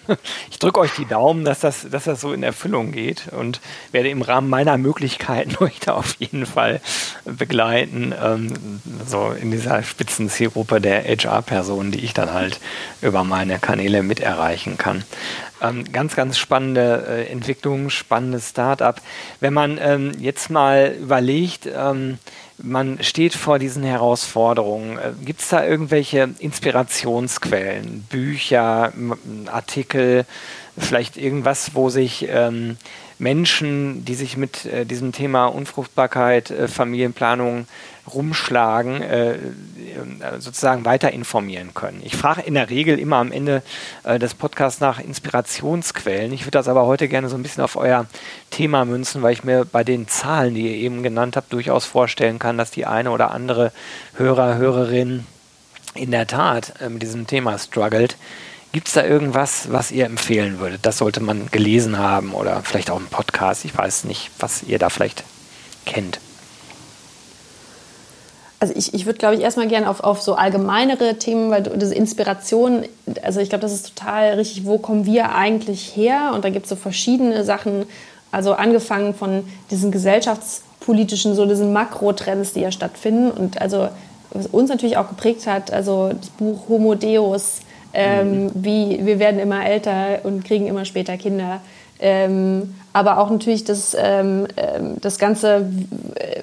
Ich 0.50 0.58
drücke 0.58 0.80
euch 0.80 0.92
die 0.98 1.06
Daumen, 1.06 1.46
dass 1.46 1.60
das, 1.60 1.88
dass 1.88 2.06
das 2.06 2.20
so 2.20 2.34
in 2.34 2.42
Erfüllung 2.42 2.92
geht 2.92 3.28
und 3.32 3.62
werde 3.92 4.10
im 4.10 4.24
Rahmen 4.24 4.50
meiner 4.50 4.80
Möglichkeiten 4.80 5.56
euch 5.64 5.80
da 5.80 5.94
auf 5.94 6.16
jeden 6.16 6.48
Fall 6.48 6.82
begleiten, 7.26 8.12
ähm, 8.20 8.82
so 9.06 9.32
in 9.32 9.52
dieser 9.52 9.84
Spitzenzielgruppe 9.84 10.82
der 10.82 11.04
HR-Personen, 11.04 11.92
die 11.92 12.04
ich 12.04 12.16
dann 12.16 12.34
halt 12.34 12.60
über 13.04 13.24
meine 13.24 13.60
Kanäle 13.60 14.02
mit 14.02 14.20
erreichen 14.20 14.80
kann. 14.80 15.04
Ähm, 15.62 15.92
ganz, 15.92 16.16
ganz 16.16 16.38
spannende 16.38 17.06
äh, 17.08 17.32
Entwicklung, 17.32 17.90
spannendes 17.90 18.50
Start-up. 18.50 19.02
Wenn 19.40 19.54
man 19.54 19.78
ähm, 19.82 20.12
jetzt 20.20 20.50
mal 20.50 20.96
überlegt, 21.00 21.68
ähm, 21.74 22.18
man 22.62 23.02
steht 23.02 23.34
vor 23.34 23.60
diesen 23.60 23.84
Herausforderungen. 23.84 24.98
Äh, 24.98 25.12
Gibt 25.24 25.42
es 25.42 25.50
da 25.50 25.66
irgendwelche 25.66 26.30
Inspirationsquellen, 26.40 28.06
Bücher, 28.10 28.94
Artikel, 29.52 30.26
vielleicht 30.80 31.18
irgendwas, 31.18 31.76
wo 31.76 31.90
sich 31.90 32.28
ähm, 32.30 32.78
Menschen, 33.20 34.06
die 34.06 34.16
sich 34.16 34.38
mit 34.38 34.66
äh, 34.66 34.86
diesem 34.86 35.12
Thema 35.12 35.48
Unfruchtbarkeit, 35.48 36.52
äh, 36.52 36.68
Familienplanung 36.68 37.68
rumschlagen, 38.14 39.02
äh, 39.02 39.34
äh, 39.34 39.38
sozusagen 40.40 40.86
weiter 40.86 41.12
informieren 41.12 41.74
können. 41.74 42.02
Ich 42.04 42.16
frage 42.16 42.42
in 42.42 42.54
der 42.54 42.70
Regel 42.70 42.98
immer 42.98 43.18
am 43.18 43.32
Ende 43.32 43.62
äh, 44.04 44.20
des 44.20 44.34
Podcasts 44.34 44.80
nach 44.80 45.00
Inspirationsquellen. 45.00 46.34
Ich 46.34 46.42
würde 46.42 46.52
das 46.52 46.68
aber 46.68 46.86
heute 46.86 47.08
gerne 47.08 47.30
so 47.30 47.36
ein 47.36 47.44
bisschen 47.44 47.64
auf 47.64 47.76
euer 47.76 48.06
Thema 48.50 48.86
münzen, 48.86 49.22
weil 49.22 49.34
ich 49.34 49.44
mir 49.44 49.66
bei 49.66 49.84
den 49.84 50.08
Zahlen, 50.08 50.56
die 50.56 50.68
ihr 50.68 50.76
eben 50.76 51.04
genannt 51.04 51.36
habt, 51.36 51.54
durchaus 51.54 51.86
vorstellen 51.86 52.40
kann, 52.40 52.58
dass 52.58 52.72
die 52.72 52.86
eine 52.86 53.12
oder 53.12 53.32
andere 53.32 53.72
Hörer, 54.16 54.56
Hörerin 54.56 55.26
in 55.94 56.12
der 56.12 56.28
Tat 56.28 56.74
äh, 56.82 56.90
mit 56.90 57.02
diesem 57.02 57.28
Thema 57.28 57.58
struggelt. 57.58 58.18
Gibt 58.72 58.88
es 58.88 58.94
da 58.94 59.04
irgendwas, 59.04 59.72
was 59.72 59.92
ihr 59.92 60.06
empfehlen 60.06 60.60
würdet? 60.60 60.86
Das 60.86 61.00
sollte 61.00 61.22
man 61.22 61.48
gelesen 61.50 61.98
haben 61.98 62.34
oder 62.34 62.62
vielleicht 62.64 62.92
auch 62.92 63.00
im 63.00 63.08
Podcast. 63.08 63.66
Ich 63.66 63.76
weiß 63.76 64.04
nicht, 64.04 64.30
was 64.38 64.62
ihr 64.64 64.78
da 64.78 64.90
vielleicht 64.90 65.24
kennt. 65.86 66.20
Also 68.60 68.74
ich, 68.76 68.94
ich 68.94 69.06
würde, 69.06 69.18
glaube 69.18 69.36
ich, 69.36 69.42
erstmal 69.42 69.68
gerne 69.68 69.90
auf, 69.90 70.02
auf 70.02 70.22
so 70.22 70.36
allgemeinere 70.36 71.18
Themen, 71.18 71.50
weil 71.50 71.64
diese 71.64 71.96
Inspiration, 71.96 72.84
also 73.24 73.40
ich 73.40 73.50
glaube, 73.50 73.62
das 73.62 73.72
ist 73.72 73.96
total 73.96 74.34
richtig, 74.34 74.66
wo 74.66 74.78
kommen 74.78 75.06
wir 75.06 75.34
eigentlich 75.34 75.96
her? 75.96 76.32
Und 76.36 76.44
da 76.44 76.50
gibt 76.50 76.66
es 76.66 76.70
so 76.70 76.76
verschiedene 76.76 77.44
Sachen, 77.46 77.86
also 78.32 78.54
angefangen 78.54 79.16
von 79.16 79.46
diesen 79.72 79.92
gesellschaftspolitischen, 79.92 81.36
so 81.36 81.46
diesen 81.46 81.74
Makrotrends, 81.74 82.54
die 82.54 82.60
ja 82.60 82.72
stattfinden. 82.72 83.32
Und 83.32 83.62
also 83.62 83.90
was 84.32 84.46
uns 84.48 84.70
natürlich 84.70 84.98
auch 84.98 85.08
geprägt 85.08 85.48
hat, 85.48 85.72
also 85.72 86.12
das 86.14 86.30
Buch 86.32 86.68
Homo 86.68 86.96
Deus, 86.96 87.62
ähm, 87.94 88.46
mhm. 88.46 88.52
wie 88.56 89.06
wir 89.06 89.20
werden 89.20 89.40
immer 89.40 89.66
älter 89.66 90.20
und 90.24 90.46
kriegen 90.46 90.68
immer 90.68 90.86
später 90.86 91.18
Kinder. 91.18 91.62
Ähm, 92.00 92.76
aber 92.94 93.18
auch 93.20 93.30
natürlich 93.30 93.66
das, 93.66 93.96
ähm, 94.00 94.48
ähm 94.56 94.96
das 95.02 95.20
ganze 95.20 95.70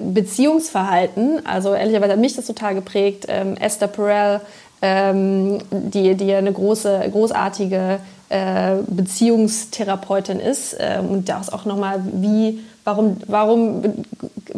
Beziehungsverhalten. 0.01 1.45
Also 1.45 1.73
ehrlicherweise 1.73 2.13
hat 2.13 2.19
mich 2.19 2.35
das 2.35 2.45
total 2.45 2.75
geprägt. 2.75 3.25
Ähm, 3.27 3.57
Esther 3.57 3.87
Perel, 3.87 4.41
ähm, 4.81 5.59
die, 5.71 6.15
die 6.15 6.33
eine 6.33 6.53
große, 6.53 7.09
großartige 7.11 7.99
äh, 8.29 8.75
Beziehungstherapeutin 8.87 10.39
ist. 10.39 10.75
Und 11.09 11.27
das 11.29 11.51
auch 11.51 11.65
nochmal, 11.65 12.01
wie, 12.13 12.59
warum, 12.83 13.17
warum 13.25 13.83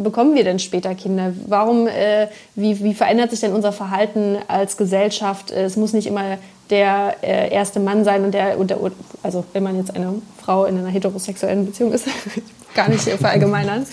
bekommen 0.02 0.34
wir 0.34 0.44
denn 0.44 0.58
später 0.58 0.94
Kinder? 0.94 1.32
Warum, 1.46 1.86
äh, 1.86 2.28
wie, 2.54 2.82
wie 2.82 2.94
verändert 2.94 3.30
sich 3.30 3.40
denn 3.40 3.52
unser 3.52 3.72
Verhalten 3.72 4.38
als 4.48 4.76
Gesellschaft? 4.76 5.50
Es 5.50 5.76
muss 5.76 5.92
nicht 5.92 6.06
immer 6.06 6.38
der 6.70 7.16
äh, 7.22 7.52
erste 7.52 7.80
Mann 7.80 8.04
sein 8.04 8.24
und 8.24 8.32
der, 8.32 8.58
und 8.58 8.70
der, 8.70 8.78
also 9.22 9.44
wenn 9.52 9.62
man 9.62 9.76
jetzt 9.76 9.94
eine 9.94 10.14
Frau 10.40 10.64
in 10.64 10.78
einer 10.78 10.88
heterosexuellen 10.88 11.66
Beziehung 11.66 11.92
ist, 11.92 12.06
gar 12.74 12.88
nicht 12.88 13.02
verallgemeinern. 13.02 13.86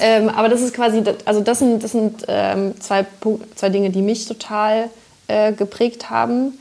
ähm, 0.00 0.28
aber 0.30 0.48
das 0.48 0.62
ist 0.62 0.74
quasi, 0.74 1.02
also 1.24 1.40
das 1.40 1.58
sind, 1.58 1.84
das 1.84 1.92
sind 1.92 2.24
ähm, 2.28 2.80
zwei, 2.80 3.02
Punkt, 3.02 3.58
zwei 3.58 3.68
Dinge, 3.68 3.90
die 3.90 4.02
mich 4.02 4.26
total 4.26 4.88
äh, 5.28 5.52
geprägt 5.52 6.10
haben. 6.10 6.58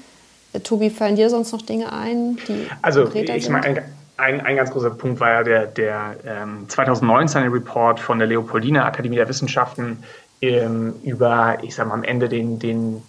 Äh, 0.54 0.60
Tobi, 0.60 0.90
fallen 0.90 1.16
dir 1.16 1.30
sonst 1.30 1.52
noch 1.54 1.62
Dinge 1.62 1.94
ein, 1.94 2.38
die 2.48 2.68
Also 2.82 3.10
ich 3.14 3.50
meine, 3.50 3.84
ein, 4.22 4.42
ein, 4.42 4.56
ganz 4.56 4.72
großer 4.72 4.92
Punkt 4.92 5.20
war 5.20 5.32
ja 5.32 5.44
der, 5.44 5.66
der 5.66 6.16
ähm, 6.26 6.66
2019 6.70 7.48
Report 7.50 8.00
von 8.00 8.20
der 8.20 8.28
Leopoldina 8.28 8.86
Akademie 8.86 9.18
der 9.18 9.28
Wissenschaften 9.28 10.04
ähm, 10.42 10.94
über, 11.04 11.58
ich 11.62 11.76
sage 11.76 11.90
mal, 11.90 11.96
am 11.96 12.04
Ende 12.04 12.30
den, 12.30 12.60
den, 12.60 13.04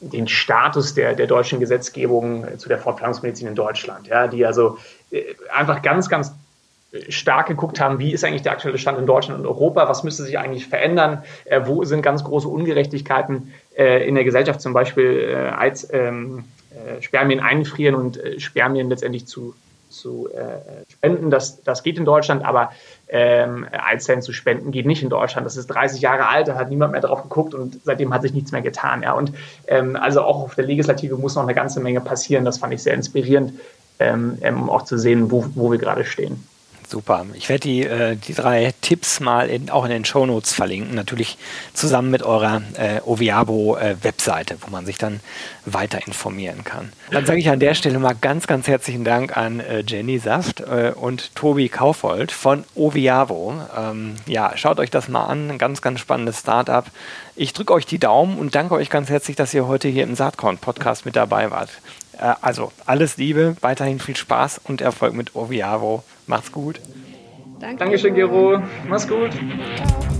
den 0.00 0.28
Status 0.28 0.94
der, 0.94 1.14
der 1.14 1.26
deutschen 1.26 1.60
Gesetzgebung 1.60 2.46
zu 2.58 2.68
der 2.68 2.78
Fortpflanzungsmedizin 2.78 3.48
in 3.48 3.54
Deutschland, 3.54 4.06
ja, 4.06 4.26
die 4.26 4.46
also 4.46 4.78
äh, 5.10 5.22
einfach 5.52 5.82
ganz, 5.82 6.08
ganz 6.08 6.32
stark 7.08 7.48
geguckt 7.48 7.80
haben, 7.80 7.98
wie 7.98 8.12
ist 8.12 8.24
eigentlich 8.24 8.42
der 8.42 8.52
aktuelle 8.52 8.78
Stand 8.78 8.98
in 8.98 9.06
Deutschland 9.06 9.40
und 9.40 9.46
Europa, 9.46 9.88
was 9.88 10.04
müsste 10.04 10.22
sich 10.22 10.38
eigentlich 10.38 10.66
verändern, 10.66 11.24
äh, 11.44 11.60
wo 11.64 11.84
sind 11.84 12.02
ganz 12.02 12.24
große 12.24 12.48
Ungerechtigkeiten 12.48 13.52
äh, 13.76 14.06
in 14.06 14.14
der 14.14 14.24
Gesellschaft, 14.24 14.60
zum 14.60 14.72
Beispiel 14.72 15.30
äh, 15.30 15.34
als 15.48 15.92
ähm, 15.92 16.44
äh, 16.70 17.02
Spermien 17.02 17.40
einfrieren 17.40 17.94
und 17.94 18.16
äh, 18.16 18.38
Spermien 18.38 18.88
letztendlich 18.88 19.26
zu, 19.26 19.54
zu 19.94 20.28
äh, 20.28 20.84
spenden. 20.90 21.30
Das, 21.30 21.62
das 21.62 21.82
geht 21.82 21.98
in 21.98 22.04
Deutschland, 22.04 22.44
aber 22.44 22.72
ähm, 23.08 23.66
Eizellen 23.72 24.22
zu 24.22 24.32
spenden 24.32 24.70
geht 24.70 24.86
nicht 24.86 25.02
in 25.02 25.08
Deutschland. 25.08 25.46
Das 25.46 25.56
ist 25.56 25.68
30 25.68 26.00
Jahre 26.00 26.28
alt, 26.28 26.48
da 26.48 26.56
hat 26.56 26.70
niemand 26.70 26.92
mehr 26.92 27.00
drauf 27.00 27.22
geguckt 27.22 27.54
und 27.54 27.80
seitdem 27.84 28.12
hat 28.12 28.22
sich 28.22 28.34
nichts 28.34 28.52
mehr 28.52 28.62
getan. 28.62 29.02
Ja. 29.02 29.12
Und 29.12 29.32
ähm, 29.66 29.96
also 29.96 30.22
auch 30.22 30.42
auf 30.42 30.54
der 30.54 30.64
Legislative 30.64 31.16
muss 31.16 31.34
noch 31.34 31.42
eine 31.42 31.54
ganze 31.54 31.80
Menge 31.80 32.00
passieren. 32.00 32.44
Das 32.44 32.58
fand 32.58 32.74
ich 32.74 32.82
sehr 32.82 32.94
inspirierend, 32.94 33.52
ähm, 33.98 34.38
um 34.42 34.70
auch 34.70 34.82
zu 34.82 34.98
sehen, 34.98 35.30
wo, 35.30 35.46
wo 35.54 35.70
wir 35.70 35.78
gerade 35.78 36.04
stehen. 36.04 36.44
Super. 36.86 37.26
Ich 37.34 37.48
werde 37.48 37.60
die, 37.60 37.82
äh, 37.82 38.16
die 38.16 38.34
drei 38.34 38.72
Tipps 38.80 39.20
mal 39.20 39.48
in, 39.48 39.70
auch 39.70 39.84
in 39.84 39.90
den 39.90 40.04
Show 40.04 40.26
Notes 40.26 40.52
verlinken. 40.52 40.94
Natürlich 40.94 41.38
zusammen 41.72 42.10
mit 42.10 42.22
eurer 42.22 42.62
äh, 42.74 43.00
Oviabo-Webseite, 43.04 44.54
äh, 44.54 44.56
wo 44.60 44.70
man 44.70 44.86
sich 44.86 44.98
dann 44.98 45.20
weiter 45.64 46.06
informieren 46.06 46.64
kann. 46.64 46.92
Dann 47.10 47.26
sage 47.26 47.38
ich 47.38 47.48
an 47.48 47.60
der 47.60 47.74
Stelle 47.74 47.98
mal 47.98 48.14
ganz, 48.20 48.46
ganz 48.46 48.68
herzlichen 48.68 49.04
Dank 49.04 49.36
an 49.36 49.60
äh, 49.60 49.82
Jenny 49.86 50.18
Saft 50.18 50.60
äh, 50.60 50.92
und 50.94 51.34
Tobi 51.34 51.68
Kaufold 51.68 52.32
von 52.32 52.64
Oviabo. 52.74 53.54
Ähm, 53.76 54.16
ja, 54.26 54.56
schaut 54.56 54.78
euch 54.78 54.90
das 54.90 55.08
mal 55.08 55.24
an. 55.24 55.50
Ein 55.52 55.58
ganz, 55.58 55.82
ganz 55.82 56.00
spannendes 56.00 56.40
Startup. 56.40 56.84
Ich 57.34 57.52
drücke 57.52 57.72
euch 57.72 57.86
die 57.86 57.98
Daumen 57.98 58.38
und 58.38 58.54
danke 58.54 58.74
euch 58.74 58.90
ganz 58.90 59.08
herzlich, 59.08 59.36
dass 59.36 59.54
ihr 59.54 59.66
heute 59.66 59.88
hier 59.88 60.04
im 60.04 60.14
Saatkorn-Podcast 60.14 61.06
mit 61.06 61.16
dabei 61.16 61.50
wart. 61.50 61.70
Äh, 62.18 62.34
also 62.40 62.72
alles 62.86 63.16
Liebe, 63.16 63.56
weiterhin 63.60 63.98
viel 63.98 64.16
Spaß 64.16 64.60
und 64.64 64.80
Erfolg 64.80 65.14
mit 65.14 65.34
Oviavo. 65.34 66.02
Macht's 66.26 66.52
gut. 66.52 66.80
Danke. 67.60 67.78
Dankeschön, 67.78 68.14
Gero. 68.14 68.62
Mach's 68.88 69.08
gut. 69.08 69.30
Ciao. 69.76 70.13